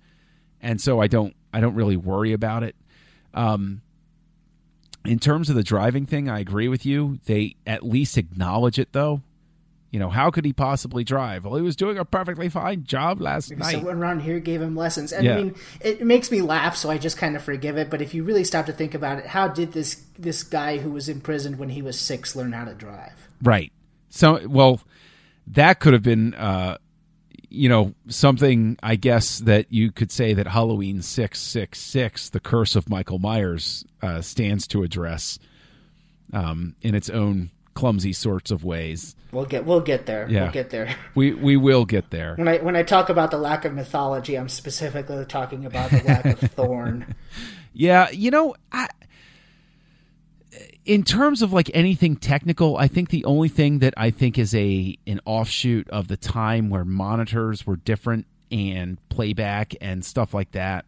[0.62, 2.76] And so I don't I don't really worry about it.
[3.34, 3.82] Um,
[5.06, 7.20] in terms of the driving thing, I agree with you.
[7.26, 9.22] They at least acknowledge it, though.
[9.92, 11.46] You know, how could he possibly drive?
[11.46, 13.72] Well, he was doing a perfectly fine job last Maybe night.
[13.76, 15.14] someone around here gave him lessons.
[15.14, 15.34] And Yeah.
[15.38, 17.90] I mean, it makes me laugh, so I just kind of forgive it.
[17.90, 20.90] But if you really stop to think about it, how did this this guy who
[20.92, 23.30] was imprisoned when he was six learn how to drive?
[23.42, 23.72] Right.
[24.10, 24.82] So, well,
[25.48, 26.78] that could have been, uh,
[27.56, 32.40] you know, something I guess that you could say that Halloween six six six, the
[32.40, 35.40] curse of Michael Myers, uh, stands to address,
[36.34, 39.16] um, in its own clumsy sorts of ways.
[39.32, 40.28] We'll get we'll get there.
[40.30, 40.44] Yeah.
[40.44, 40.96] We'll get there.
[41.14, 42.36] We we will get there.
[42.36, 46.04] When I when I talk about the lack of mythology, I'm specifically talking about the
[46.04, 47.16] lack of Thorn.
[47.78, 48.88] Yeah, you know, I,
[50.86, 54.54] in terms of like anything technical, I think the only thing that I think is
[54.54, 60.52] a an offshoot of the time where monitors were different and playback and stuff like
[60.52, 60.86] that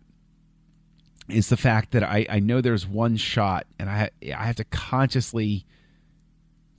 [1.28, 4.64] is the fact that I, I know there's one shot and I I have to
[4.66, 5.66] consciously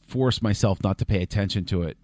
[0.06, 1.98] force myself not to pay attention to it,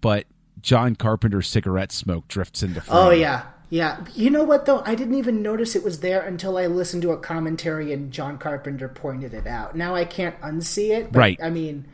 [0.00, 0.26] but
[0.60, 2.98] John Carpenter's cigarette smoke drifts into oh, frame.
[2.98, 4.04] Oh yeah, yeah.
[4.14, 4.82] You know what though?
[4.84, 8.38] I didn't even notice it was there until I listened to a commentary and John
[8.38, 9.74] Carpenter pointed it out.
[9.76, 11.12] Now I can't unsee it.
[11.12, 11.40] But, Right.
[11.42, 11.86] I mean,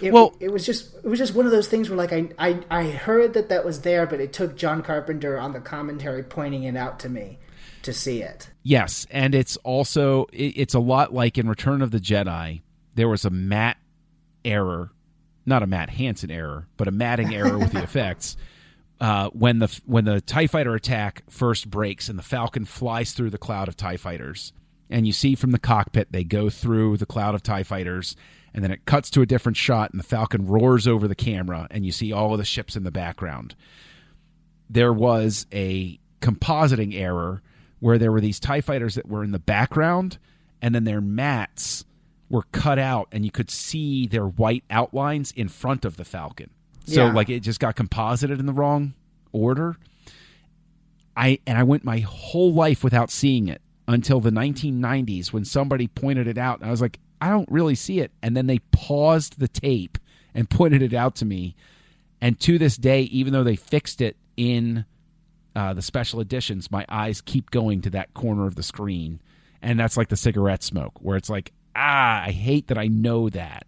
[0.00, 2.28] it, Well- it was just it was just one of those things where like I,
[2.38, 6.22] I I heard that that was there, but it took John Carpenter on the commentary
[6.22, 7.38] pointing it out to me
[7.82, 8.50] to see it.
[8.62, 12.62] Yes, and it's also it, it's a lot like in Return of the Jedi.
[12.94, 13.78] There was a matte
[14.44, 14.90] error,
[15.46, 18.36] not a Matt Hanson error, but a matting error with the effects.
[19.02, 23.30] Uh, when the when the Tie Fighter attack first breaks and the Falcon flies through
[23.30, 24.52] the cloud of Tie Fighters,
[24.88, 28.16] and you see from the cockpit they go through the cloud of Tie Fighters,
[28.54, 31.66] and then it cuts to a different shot, and the Falcon roars over the camera,
[31.70, 33.56] and you see all of the ships in the background
[34.72, 37.42] there was a compositing error
[37.80, 40.18] where there were these TIE fighters that were in the background
[40.62, 41.84] and then their mattes
[42.30, 46.50] were cut out and you could see their white outlines in front of the Falcon.
[46.86, 47.12] So Yeah.
[47.12, 48.94] like it just got composited in the wrong
[49.32, 49.76] order.
[51.16, 55.86] I and I went my whole life without seeing it until the 1990s when somebody
[55.88, 56.60] pointed it out.
[56.60, 58.10] And I was like I don't really see it.
[58.22, 59.98] And then they paused the tape
[60.34, 61.54] and pointed it out to me.
[62.20, 64.84] And to this day even though they fixed it in
[65.54, 69.20] uh, the special editions my eyes keep going to that corner of the screen.
[69.60, 73.28] And that's like the cigarette smoke where it's like ah I hate that I know
[73.28, 73.66] that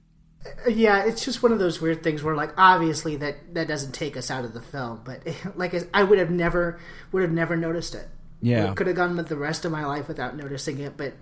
[0.68, 4.16] Yeah, it's just one of those weird things where, like, obviously that that doesn't take
[4.16, 5.20] us out of the film, but
[5.56, 6.78] like I- I would have never
[7.12, 8.08] would have never noticed it.
[8.42, 8.74] Yeah.
[8.74, 10.98] could have gone with the rest of my life without noticing it.
[10.98, 11.14] But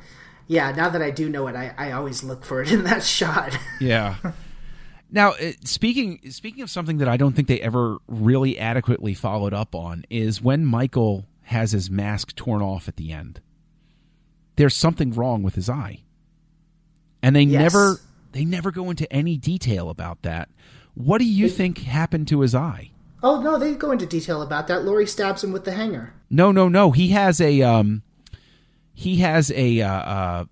[0.48, 3.02] yeah, now that I do know it, I, I always look for it in that
[3.04, 3.56] shot.
[3.80, 4.16] Yeah.
[5.14, 9.52] Now, uh, speaking speaking of something that I don't think they ever really adequately followed
[9.54, 13.40] up on is when Michael has his mask torn off at the end.
[14.56, 16.00] There's something wrong with his eye,
[17.22, 17.61] and they Yes.
[17.61, 18.00] never
[18.33, 20.49] they never go into any detail about that.
[20.95, 22.92] What do you think happened to his eye?
[23.23, 24.85] oh no, they go into detail about that.
[24.85, 26.12] Laurie stabs him with the hanger.
[26.31, 26.90] No, no, no.
[26.90, 28.03] He has a um,
[28.95, 30.45] he has a uh, uh,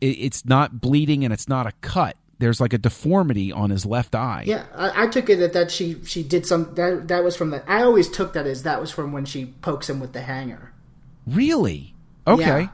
[0.00, 2.16] it, it's not bleeding and it's not a cut.
[2.38, 4.44] There's like a deformity on his left eye.
[4.46, 7.50] Yeah, I, I took it that, that she she did some that that was from
[7.50, 7.68] the.
[7.68, 10.72] I always took that as that was from when she pokes him with the hanger.
[11.26, 11.94] Really?
[12.26, 12.62] Okay.
[12.62, 12.68] Yeah.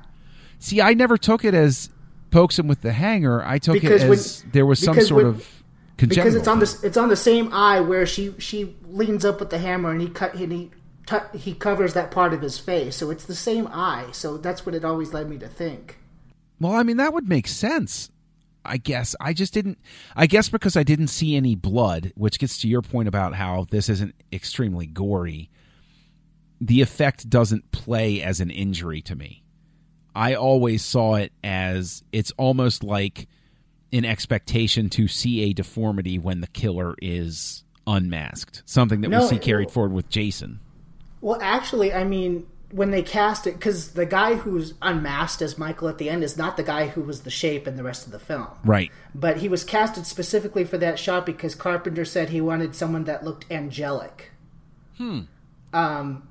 [0.58, 1.90] See, I never took it as
[2.34, 3.42] pokes him with the hanger.
[3.44, 5.48] I took Because it when- as there was some sort when- of
[5.96, 9.38] Congenital because it's on the it's on the same eye where she she leans up
[9.38, 10.70] with the hammer and he cut and he
[11.06, 12.96] tu- he covers that part of his face.
[12.96, 14.06] So it's the same eye.
[14.10, 15.98] So that's what it always led me to think.
[16.60, 18.10] Well, I mean, that would make sense.
[18.64, 19.78] I guess I just didn't.
[20.16, 23.66] I guess because I didn't see any blood, which gets to your point about how
[23.70, 25.48] this isn't extremely gory.
[26.60, 29.43] The effect doesn't play as an injury to me.
[30.14, 33.26] I always saw it as it's almost like
[33.92, 38.62] an expectation to see a deformity when the killer is unmasked.
[38.64, 40.60] Something that we No, see it- carried forward with Jason.
[41.20, 45.88] Well, actually, I mean, when they cast it, because the guy who's unmasked as Michael
[45.88, 48.12] at the end is not the guy who was the shape in the rest of
[48.12, 48.48] the film.
[48.64, 48.90] Right.
[49.14, 53.24] But he was casted specifically for that shot because Carpenter said he wanted someone that
[53.24, 54.32] looked angelic.
[54.98, 55.20] Hmm.
[55.72, 56.26] Um,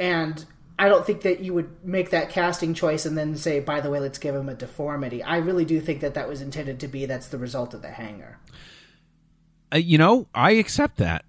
[0.00, 0.44] and
[0.78, 3.90] I don't think that you would make that casting choice and then say, by the
[3.90, 5.22] way, let's give him a deformity.
[5.22, 7.90] I really do think that that was intended to be that's the result of the
[7.90, 8.38] hanger.
[9.72, 11.24] Uh, you know, I accept that.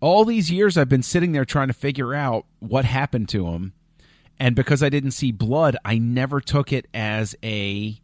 [0.00, 3.72] All these years I've been sitting there trying to figure out what happened to him,
[4.38, 8.00] and because I didn't see blood, I never took it as a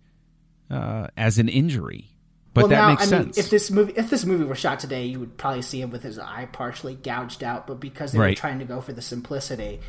[0.71, 2.11] uh, as an injury.
[2.55, 3.37] But well, that now, makes I sense.
[3.37, 5.91] mean, if this movie if this movie were shot today, you would probably see him
[5.91, 7.67] with his eye partially gouged out.
[7.67, 9.81] But because they were trying to go for the simplicity,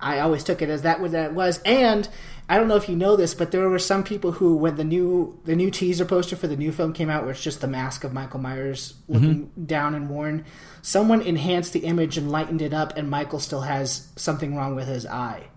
[0.00, 1.60] I always took it as that what that was.
[1.64, 2.08] And
[2.48, 4.84] I don't know if you know this, but there were some people who, when the
[4.84, 7.66] new the new teaser poster for the new film came out, where it's just the
[7.68, 9.64] mask of Michael Myers looking Mm-hmm.
[9.64, 10.44] down and worn,
[10.80, 14.88] someone enhanced the image and lightened it up, and Michael still has something wrong with
[14.88, 15.48] his eye.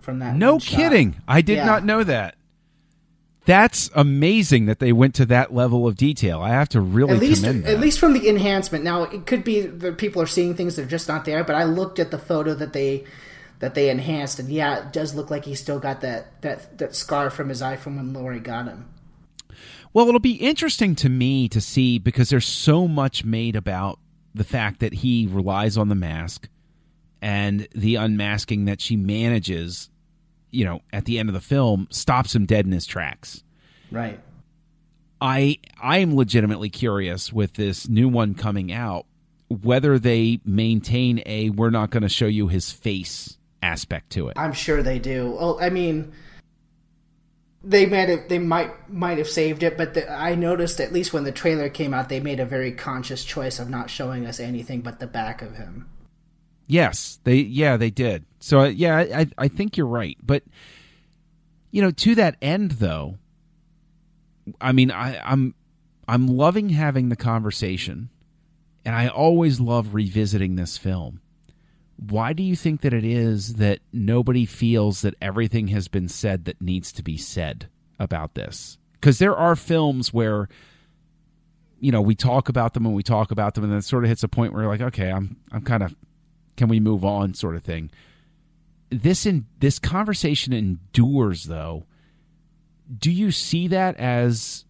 [0.00, 0.76] From that, no one shot.
[0.76, 1.16] kidding.
[1.28, 1.66] I did Yeah.
[1.66, 2.36] not know that.
[3.46, 6.40] That's amazing that they went to that level of detail.
[6.40, 7.72] I have to really at least commend that.
[7.74, 10.82] at least from the enhancement now it could be that people are seeing things that
[10.82, 13.02] are just not there but i looked at the photo that they
[13.60, 16.94] that they enhanced and yeah it does look like he still got that that that
[16.94, 18.88] scar from his eye from when Laurie got him
[19.92, 23.98] Well, it'll be interesting to me to see because there's so much made about
[24.34, 26.48] the fact that he relies on the mask
[27.20, 29.90] and the unmasking that she manages,
[30.50, 33.42] you know, at the end of the film stops him dead in his tracks.
[33.90, 34.20] right
[35.20, 39.06] I I am legitimately curious with this new one coming out
[39.48, 44.38] whether they maintain a we're not going to show you his face aspect to it.
[44.38, 46.12] i'm sure they do well i mean
[47.62, 51.12] they might have they might might have saved it but the, i noticed at least
[51.12, 54.40] when the trailer came out they made a very conscious choice of not showing us
[54.40, 55.86] anything but the back of him
[56.70, 58.26] Yes, they yeah they did.
[58.38, 60.16] So uh, yeah, I I think you're right.
[60.22, 60.44] But
[61.72, 63.18] you know, to that end though,
[64.60, 65.56] I mean, I, I'm
[66.06, 68.08] I'm loving having the conversation,
[68.84, 71.20] and I always love revisiting this film.
[72.08, 76.46] Why do you think that it is that nobody feels that everything has been said
[76.46, 78.78] that needs to be said about this?
[78.94, 80.48] Because there are films where
[81.78, 84.04] you know we talk about them and we talk about them, and then it sort
[84.04, 85.94] of hits a point where you're like, okay, I'm I'm kind of
[86.56, 87.34] can we move on?
[87.34, 87.90] sort of thing.
[88.88, 91.84] This in this conversation endures though.
[92.98, 94.64] Do you see that as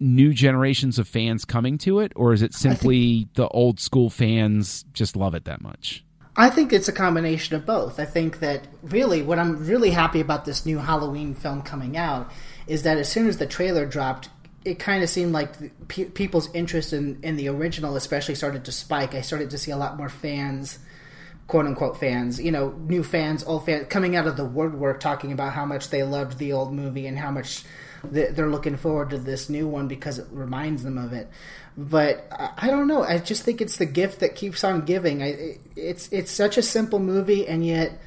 [0.00, 4.84] new generations of fans coming to it or is it simply the old school fans
[4.92, 6.04] just love it that much
[6.38, 7.98] I think it's a combination of both.
[7.98, 12.30] I think that really what I'm really happy about this new Halloween film coming out
[12.68, 14.28] is that as soon as the trailer dropped,
[14.64, 18.72] it kind of seemed like pe- people's interest in, in the original especially started to
[18.72, 19.16] spike.
[19.16, 20.78] I started to see a lot more fans,
[21.48, 25.32] quote unquote fans, you know, new fans, old fans, coming out of the woodwork talking
[25.32, 27.64] about how much they loved the old movie and how much
[28.04, 31.28] they're looking forward to this new one because it reminds them of it.
[31.76, 33.02] But I, don't know.
[33.02, 35.22] I just think it's the gift that keeps on giving.
[35.22, 38.00] I, it's it's such a simple movie, and yet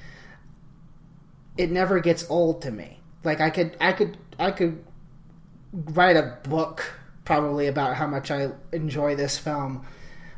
[1.58, 3.00] it never gets old to me.
[3.24, 4.84] Like I could I could I could
[5.72, 9.86] write a book probably about how much I enjoy this film,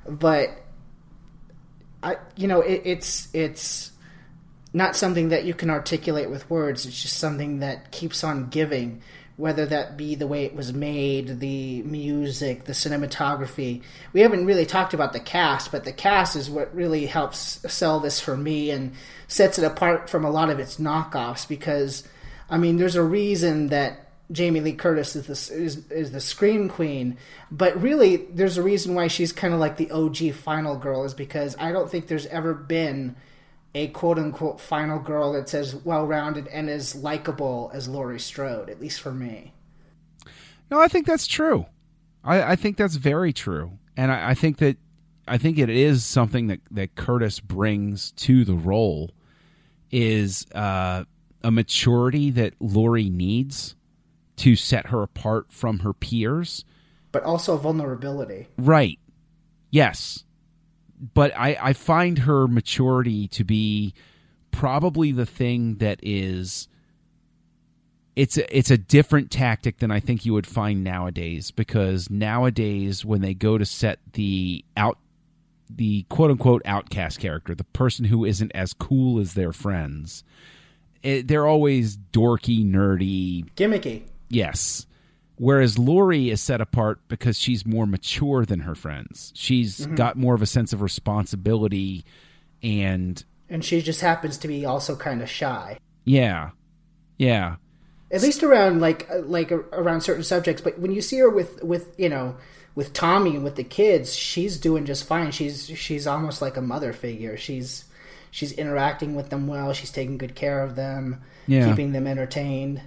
[0.08, 0.50] but
[2.04, 3.94] I you know it, it's it's
[4.74, 6.86] not something that you can articulate with words.
[6.86, 9.01] It's just something that keeps on giving,
[9.36, 13.81] whether that be the way it was made, the music, the cinematography.
[14.13, 17.99] We haven't really talked about the cast, but the cast is what really helps sell
[17.99, 18.93] this for me and
[19.27, 22.07] sets it apart from a lot of its knockoffs because
[22.49, 26.69] I mean, there's a reason that Jamie Lee Curtis is the is, is the scream
[26.69, 27.17] queen,
[27.51, 31.13] but really there's a reason why she's kind of like the OG final girl is
[31.13, 33.15] because I don't think there's ever been
[33.76, 38.69] a quote unquote final girl that's as well rounded and as likable as Laurie Strode,
[38.69, 39.53] at least for me.
[40.69, 41.65] no i think that's true
[42.24, 44.78] i, I think that's very true and I, I think that
[45.28, 49.11] i think it is something that, that curtis brings to the role
[49.91, 51.03] is uh,
[51.43, 53.76] a maturity that Laurie needs
[54.38, 56.65] to set her apart from her peers
[57.13, 58.47] but also vulnerability.
[58.57, 58.99] Right.
[59.69, 60.26] Yes.
[61.14, 63.93] But I, I find her maturity to be
[64.51, 66.68] probably the thing that is
[68.16, 73.04] it's a, it's a different tactic than I think you would find nowadays because nowadays
[73.04, 74.97] when they go to set the out
[75.70, 80.24] the quote unquote outcast character, the person who isn't as cool as their friends,
[81.01, 84.04] it, they're always dorky, nerdy, Gimmicky.
[84.30, 84.86] Yes.
[85.38, 89.31] Whereas Laurie is set apart because she's more mature than her friends.
[89.36, 89.95] She's Mm-hmm.
[89.95, 92.05] got more of a sense of responsibility
[92.61, 95.77] and And she just happens to be also kind of shy.
[96.05, 96.51] yeah.
[97.17, 97.55] Yeah.
[98.11, 101.63] At least around like uh, like around certain subjects, but when you see her with
[101.63, 102.36] with you know
[102.75, 105.31] with Tommy and with the kids, she's doing just fine.
[105.31, 107.38] She's she's almost like a mother figure.
[107.38, 107.86] She's
[108.29, 109.73] she's interacting with them well.
[109.73, 111.67] She's taking good care of them, Yeah.
[111.69, 112.81] keeping them entertained.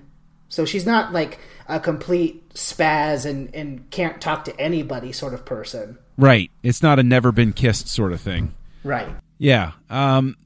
[0.49, 1.39] So she's not like
[1.69, 5.99] a complete spaz and and can't talk to anybody sort of person.
[6.17, 6.51] Right.
[6.63, 8.55] It's not a never been kissed sort of thing.
[8.85, 9.09] Right.
[9.39, 9.73] Yeah.
[9.91, 10.37] Um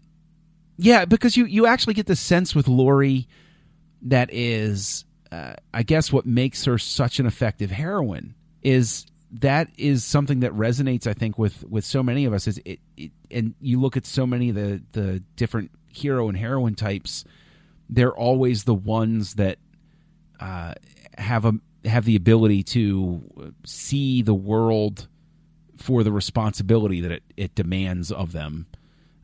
[0.79, 3.29] yeah, because you you actually get the sense with Laurie
[4.03, 10.05] that is uh, I guess what makes her such an effective heroine is that is
[10.05, 13.55] something that resonates I think with with so many of us is it, it and
[13.61, 17.25] you look at so many of the the different hero and heroine types
[17.89, 19.59] they're always the ones that
[20.41, 20.75] uh,
[21.19, 25.09] have a have the ability to see the world
[25.77, 28.67] for the responsibility that it, it demands of them.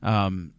[0.02, 0.52] Um,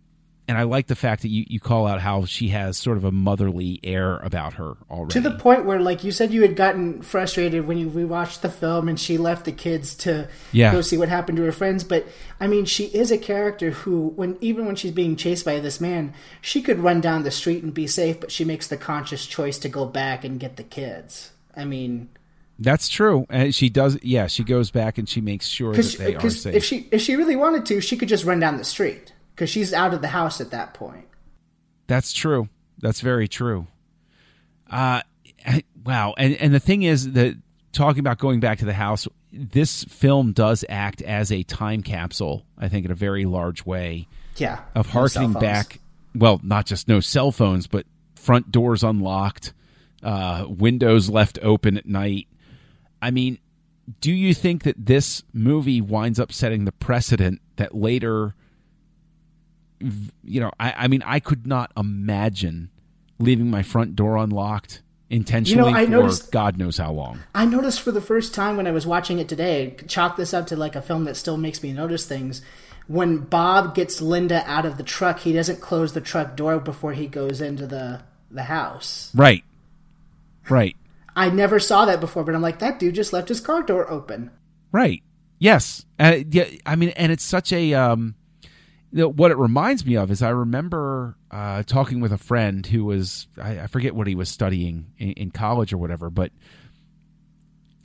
[0.48, 3.04] and I like the fact that you, you call out how she has sort of
[3.04, 5.12] a motherly air about her already.
[5.14, 8.50] To the point where, like you said, you had gotten frustrated when you rewatched the
[8.50, 10.72] film and she left the kids to Yeah.
[10.72, 11.84] go see what happened to her friends.
[11.84, 12.08] But
[12.40, 15.82] I mean, she is a character who, when even when she's being chased by this
[15.82, 19.26] man, she could run down the street and be safe, but she makes the conscious
[19.26, 21.32] choice to go back and get the kids.
[21.56, 22.10] I mean,
[22.60, 23.26] That's true.
[23.30, 24.00] And she does.
[24.02, 26.56] Yeah, she goes back and she makes sure that they are safe.
[26.56, 29.52] if she if she really wanted to, she could just run down the street because
[29.52, 31.06] she's out of the house at that point.
[31.86, 32.50] That's true.
[32.80, 33.68] That's very true.
[34.70, 35.02] Uh,
[35.86, 36.14] wow.
[36.18, 37.36] And and the thing is that
[37.72, 42.46] talking about going back to the house, this film does act as a time capsule.
[42.58, 44.08] I think in a very large way
[44.38, 45.42] Yeah, of harkening phones.
[45.44, 45.80] back.
[46.16, 47.86] Well, not just no cell phones, but
[48.16, 49.54] front doors unlocked,
[50.04, 52.28] uh, windows left open at night.
[53.02, 53.38] I mean,
[54.02, 58.34] do you think that this movie winds up setting the precedent that later,
[59.80, 62.70] you know, I, I mean, I could not imagine
[63.20, 67.20] leaving my front door unlocked intentionally I for noticed- God knows how long.
[67.34, 70.48] I noticed for the first time when I was watching it today, chalk this up
[70.48, 72.42] to like a film that still makes me notice things.
[72.88, 76.94] When Bob gets Linda out of the truck, he doesn't close the truck door before
[76.94, 79.12] he goes into the the house.
[79.16, 79.44] Right.
[80.50, 80.76] Right.
[81.16, 83.90] I never saw that before, but I'm like, that dude just left his car door
[83.90, 84.32] open.
[84.72, 85.02] Right.
[85.40, 85.86] Yes.
[85.98, 86.46] Uh, yeah.
[86.66, 87.74] I mean, and it's such a.
[87.74, 88.17] Um, you know,
[89.06, 93.28] what it reminds me of is I remember uh, talking with a friend who was
[93.42, 96.32] I, I forget what he was studying in, in college or whatever, but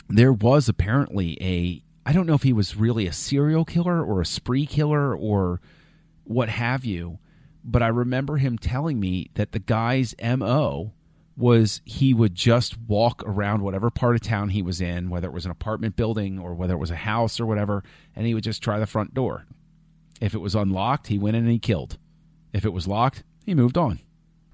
[0.09, 4.21] there was apparently a I don't know if he was really a serial killer or
[4.21, 5.61] a spree killer or
[6.25, 7.19] what have you,
[7.65, 10.93] but I remember him telling me that the guy's MO
[11.37, 15.33] was he would just walk around whatever part of town he was in, whether it
[15.33, 17.83] was an apartment building or whether it was a house or whatever,
[18.15, 19.47] and he would just try the front door.
[20.23, 21.99] If it was unlocked, he went in and he killed.
[22.53, 23.99] If it was locked, he moved on.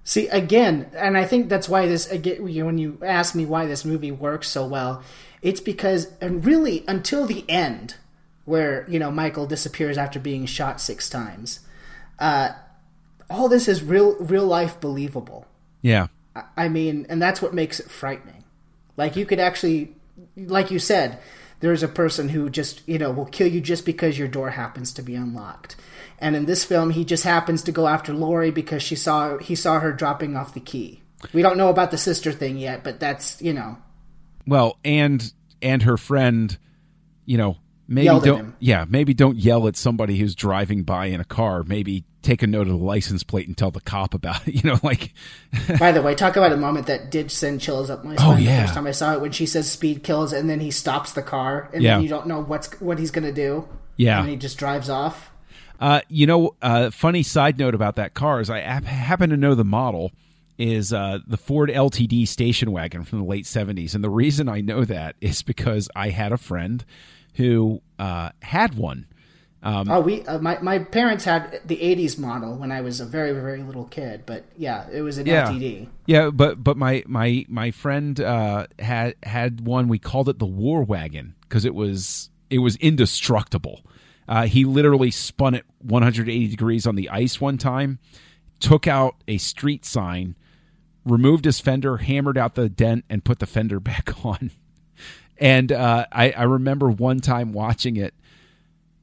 [0.02, 2.48] See again, and I think that's why this again.
[2.48, 5.02] you- When you ask me why this movie works so well,
[5.42, 7.96] it's because and really until the end,
[8.46, 11.60] where you know Michael disappears after being shot six times,
[12.18, 12.52] uh,
[13.28, 15.46] all this is real, real life believable.
[15.82, 16.06] Yeah.
[16.56, 18.44] I mean, and that's what makes it frightening.
[18.96, 19.94] Like you could actually,
[20.34, 21.18] like you said,
[21.61, 24.92] there's a person who just you know will kill you just because your door happens
[24.94, 25.76] to be unlocked.
[26.20, 29.54] And in this film, he just happens to go after Laurie because she saw he
[29.54, 31.02] saw her dropping off the key.
[31.32, 33.78] We don't know about the sister thing yet, but that's you know
[34.46, 35.32] Well, and
[35.62, 36.56] and her friend,
[37.24, 37.59] you know,
[37.89, 38.57] maybe don't him.
[38.61, 41.64] yeah, maybe don't yell at somebody who's driving by in a car.
[41.64, 44.55] Maybe take a note of the license plate and tell the cop about it.
[44.62, 45.12] You know, like
[45.78, 48.36] By the way, talk about a moment that did send chills up my spine Oh,
[48.36, 48.57] yeah.
[48.57, 51.12] the first time I saw it when she says speed kills and then he stops
[51.12, 51.95] the car and Yeah.
[51.95, 53.66] then you don't know what's what he's gonna do.
[53.97, 54.20] Yeah.
[54.20, 55.30] And he just drives off.
[55.80, 59.36] Uh, you know, uh, funny side note about that car is I hap- happen to
[59.36, 60.11] know the model
[60.59, 63.95] is uh, the Ford LTD station wagon from the late 70s.
[63.95, 66.84] And the reason I know that is because I had a friend
[67.39, 69.07] who uh, had one.
[69.62, 73.32] oh, we uh, my my parents had the '80s model when I was a very
[73.32, 75.47] very little kid, but yeah, it was an Yeah.
[75.51, 75.89] LTD.
[76.07, 79.89] Yeah, but but my my my friend uh, had had one.
[79.89, 83.82] We called it the War Wagon because it was it was indestructible.
[84.28, 87.99] Uh, he literally spun it 180 degrees on the ice one time,
[88.61, 90.36] took out a street sign,
[91.05, 94.51] removed his fender, hammered out the dent, and put the fender back on.
[95.39, 98.14] And uh, I, I remember one time watching it.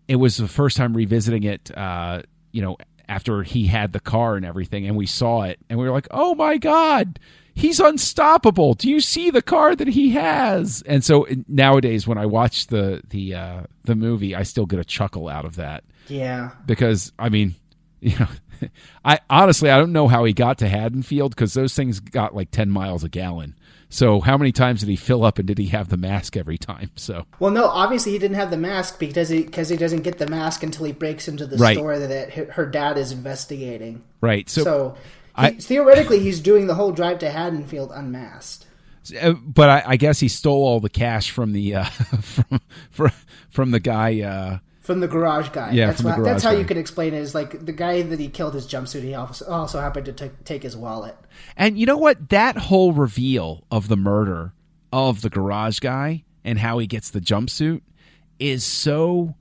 [0.07, 1.75] It was the first time revisiting it.
[1.75, 2.21] Uh,
[2.51, 2.77] you know,
[3.07, 6.07] after he had the car and everything, and we saw it, and we were like,
[6.11, 7.19] "Oh my god,
[7.53, 8.73] he's unstoppable!
[8.73, 13.01] Do you see the car that he has?" And so nowadays, when I watch the
[13.09, 17.29] the uh, the movie, I still get a chuckle out of that Yeah, because I
[17.29, 17.55] mean,
[18.01, 18.27] you know,
[19.05, 22.51] I honestly I don't know how he got to Haddonfield because those things got like
[22.51, 23.55] ten miles a gallon.
[23.87, 26.57] So how many times did he fill up and did he have the mask every
[26.57, 26.89] time?
[26.95, 30.17] So Well, no, obviously he didn't have the mask because he because he doesn't get
[30.17, 31.77] the mask until he breaks into the Right.
[31.77, 34.03] store that her dad is investigating.
[34.21, 34.95] right, so, So,
[35.35, 38.65] I- he, theoretically, he's doing the whole drive to Haddonfield unmasked.
[39.21, 41.83] uh, but I, I guess he stole all the cash from the uh,
[42.21, 43.11] from from
[43.49, 44.21] from the guy.
[44.21, 45.71] Uh, From the garage guy.
[45.71, 46.67] Yeah, that's from the what, that's garage how you guy.
[46.67, 47.17] can explain it.
[47.17, 49.01] Is like the guy that he killed his jumpsuit.
[49.01, 51.15] He also, also happened to ta- take his wallet.
[51.57, 52.29] And you know what?
[52.29, 54.53] That whole reveal of the murder
[54.93, 57.81] of the garage guy and how he gets the jumpsuit
[58.37, 59.33] is so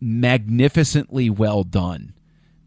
[0.00, 2.14] magnificently well done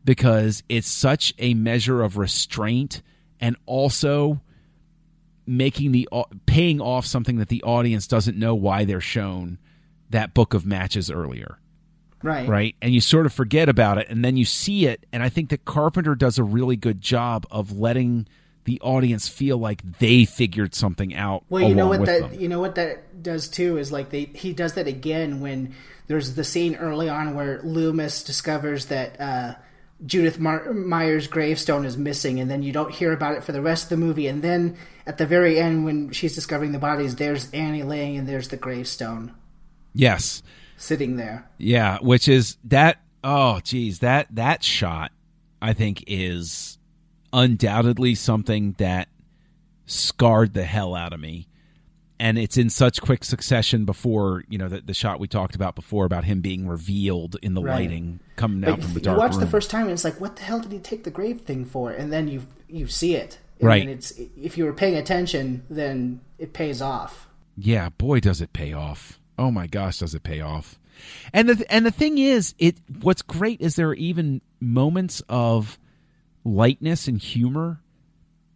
[0.05, 3.01] because it's such a measure of restraint
[3.39, 4.41] and also
[5.47, 6.07] making the
[6.45, 9.57] paying off something that the audience doesn't know why they're shown
[10.09, 11.57] that book of matches earlier
[12.23, 12.47] Right.
[12.47, 12.75] right?
[12.81, 15.05] And you sort of forget about it, and then you see it.
[15.11, 18.27] And I think that Carpenter does a really good job of letting
[18.65, 21.43] the audience feel like they figured something out.
[21.49, 22.39] Well, you know what that them.
[22.39, 25.75] you know what that does too is like they he does that again when
[26.07, 29.55] there's the scene early on where Loomis discovers that uh,
[30.05, 33.61] Judith Mar- Myers' gravestone is missing, and then you don't hear about it for the
[33.61, 34.27] rest of the movie.
[34.27, 38.27] And then at the very end, when she's discovering the bodies, there's Annie laying, and
[38.27, 39.33] there's the gravestone
[39.93, 40.41] Yes,
[40.77, 41.47] sitting there.
[41.57, 42.99] yeah, which is that.
[43.23, 45.11] Oh, geez, that that shot
[45.61, 46.77] I think is
[47.31, 49.07] undoubtedly something that
[49.85, 51.47] scarred the hell out of me.
[52.19, 55.75] And it's in such quick succession before you know the, the shot we talked about
[55.75, 57.81] before about him being revealed in the Right.
[57.81, 59.15] lighting coming out from the dark.
[59.17, 59.41] you watch room.
[59.41, 61.65] the first time, and it's like, what the hell did he take the grave thing
[61.65, 61.91] for?
[61.91, 63.87] And then you you see it, and Right.
[63.89, 67.27] it's if you were paying attention, then it pays off.
[67.57, 69.19] Yeah, boy, does it pay off.
[69.37, 70.79] Oh my gosh, does it pay off?
[71.33, 75.79] And the and the thing is, it what's great is there are even moments of
[76.43, 77.81] lightness and humor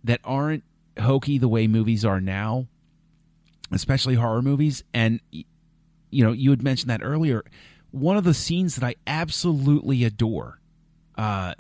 [0.04, 0.64] that aren't
[1.00, 2.68] hokey the way movies are now,
[3.72, 4.84] especially horror movies.
[4.94, 7.44] And you know, you had mentioned that earlier.
[7.92, 10.60] One of the scenes that I absolutely adore
[11.18, 11.56] uh,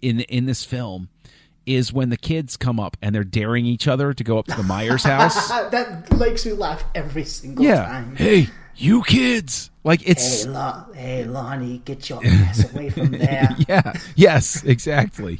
[0.00, 1.08] in in this film
[1.66, 4.56] is when the kids come up and they're daring each other to go up to
[4.56, 5.50] the Myers house.
[5.70, 7.84] That makes me laugh every single yeah.
[7.86, 8.16] time.
[8.16, 9.70] Hey, you kids!
[9.84, 13.48] Like it's Hey, Lon- hey, Lonnie, get your ass away from there.
[13.68, 15.38] yeah, yes, exactly.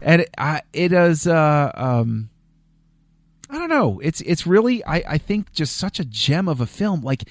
[0.00, 2.30] and it, I, it is, uh, um,
[3.50, 4.00] I don't know.
[4.00, 7.02] It's it's really, I, I think, just such a gem of a film.
[7.02, 7.24] Like,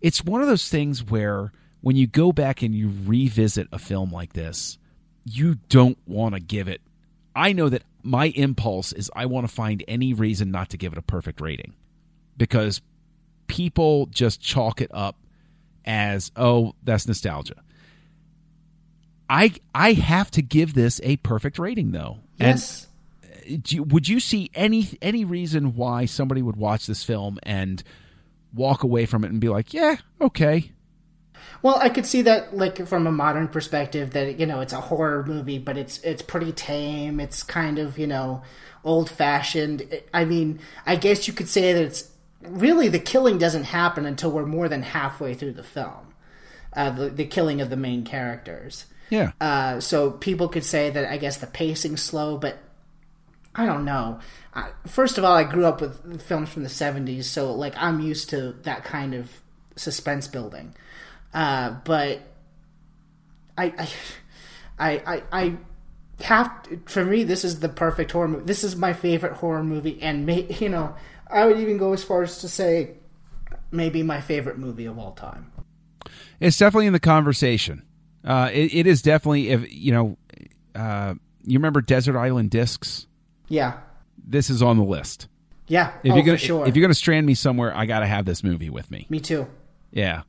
[0.00, 4.10] it's one of those things where when you go back and you revisit a film
[4.10, 4.78] like this,
[5.24, 6.80] you don't want to give it.
[7.38, 10.92] I know that my impulse is I want to find any reason not to give
[10.92, 11.74] it a perfect rating
[12.36, 12.80] because
[13.46, 15.16] people just chalk it up
[15.84, 17.54] as oh that's nostalgia
[19.30, 22.18] I I have to give this a perfect rating though.
[22.38, 22.86] Yes.
[23.46, 27.82] And do would you see any any reason why somebody would watch this film and
[28.54, 30.72] walk away from it and be like, "Yeah, okay."
[31.62, 34.80] Well, I could see that, like from a modern perspective, that you know it's a
[34.80, 37.20] horror movie, but it's it's pretty tame.
[37.20, 38.42] It's kind of you know
[38.84, 40.00] old fashioned.
[40.14, 42.10] I mean, I guess you could say that it's
[42.42, 46.14] really the killing doesn't happen until we're more than halfway through the film.
[46.72, 48.86] Uh, the the killing of the main characters.
[49.10, 49.32] Yeah.
[49.40, 52.58] Uh, so people could say that I guess the pacing's slow, but
[53.54, 54.20] I don't know.
[54.54, 58.00] I, first of all, I grew up with films from the '70s, so like I'm
[58.00, 59.30] used to that kind of
[59.76, 60.74] suspense building.
[61.34, 62.20] Uh, but
[63.56, 63.88] I, I,
[64.78, 65.56] I, I, I
[66.24, 66.50] have
[66.86, 68.44] for me this is the perfect horror movie.
[68.44, 70.94] This is my favorite horror movie, and may, you know
[71.30, 72.94] I would even go as far as to say
[73.70, 75.52] maybe my favorite movie of all time.
[76.40, 77.82] It's definitely in the conversation.
[78.24, 80.16] Uh, it, it is definitely if you know
[80.74, 81.14] uh,
[81.44, 83.06] you remember Desert Island Discs?
[83.48, 83.78] Yeah,
[84.22, 85.26] This is on the list.
[85.68, 85.92] yeah.
[86.02, 86.66] If oh, you're gonna for sure.
[86.66, 89.06] if you're gonna strand me somewhere, I got to have this movie with me.
[89.08, 89.46] me too.
[89.90, 90.22] Yeah.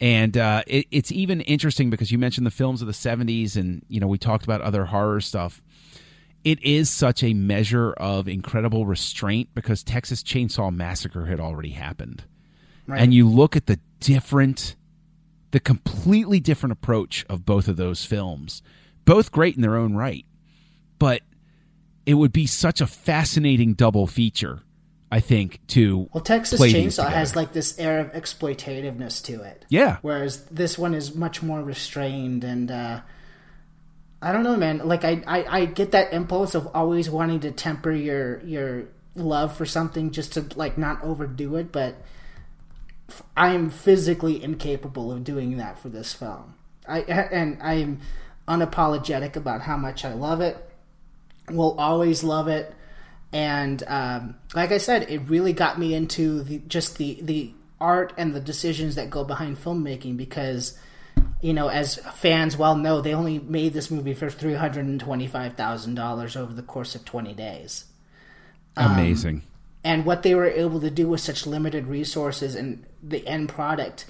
[0.00, 3.84] And uh, it, it's even interesting because you mentioned the films of the 70s and,
[3.88, 5.62] you know, we talked about other horror stuff.
[6.42, 12.24] It is such a measure of incredible restraint because Texas Chainsaw Massacre had already happened.
[12.86, 13.00] Right.
[13.00, 14.76] And you look at the different,
[15.52, 18.62] the completely different approach of both of those films,
[19.04, 20.26] both great in their own right.
[20.98, 21.22] But
[22.04, 24.62] it would be such a fascinating double feature,
[25.10, 29.64] I think, to Well, Texas Chainsaw has like this air of exploitativeness to it.
[29.68, 29.98] Yeah.
[30.02, 33.00] Whereas this one is much more restrained and uh
[34.24, 34.78] I don't know, man.
[34.78, 38.84] Like I, I, I get that impulse of always wanting to temper your your
[39.14, 41.96] love for something just to like not overdo it, but
[43.36, 46.54] I am physically incapable of doing that for this film.
[46.88, 48.00] I and I am
[48.48, 50.56] unapologetic about how much I love it.
[51.50, 52.74] Will always love it,
[53.34, 58.12] and um, like I said, it really got me into the, just the the art
[58.16, 60.78] and the decisions that go behind filmmaking because
[61.42, 65.00] you know, as fans well know, they only made this movie for three hundred and
[65.00, 67.86] twenty-five thousand dollars over the course of twenty days.
[68.76, 69.42] Amazing.
[69.82, 74.06] And what they were able to do with such limited resources and the end product,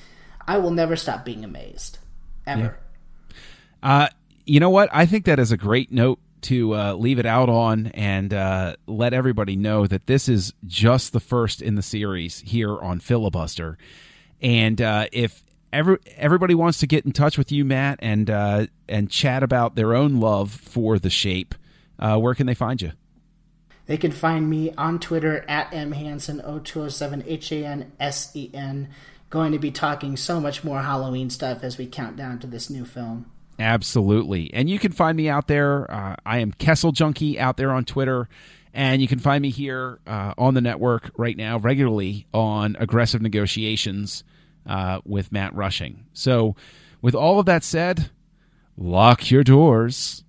[0.47, 1.99] I will never stop being amazed,
[2.47, 2.79] ever.
[3.83, 4.09] Uh,
[4.45, 4.89] you know what?
[4.93, 8.77] I think that is a great note to uh, leave it out on and uh,
[8.87, 13.77] let everybody know that this is just the first in the series here on Filibuster.
[14.41, 15.43] And uh, if
[15.73, 19.75] every, everybody wants to get in touch with you, Matt, and uh, and chat about
[19.75, 21.55] their own love for the shape,
[21.99, 22.93] uh, where can they find you?
[23.87, 28.89] They can find me on Twitter at mhansen0207 H A N S E N.
[29.31, 32.71] Going to be talking so much more Halloween stuff as we count down to this
[32.71, 33.31] new film.
[33.59, 34.53] Absolutely.
[34.53, 35.91] And you can find me out there.
[35.91, 38.29] Uh, I am Kessel Junkie out there on Twitter.
[38.73, 43.23] And you can find me here uh, on the network right now regularly on Aggressive
[43.23, 44.25] Negotiations
[44.67, 46.07] uh, with Matt Rushing.
[46.13, 46.57] So,
[47.01, 48.11] with all of that said,
[48.77, 50.25] lock your doors.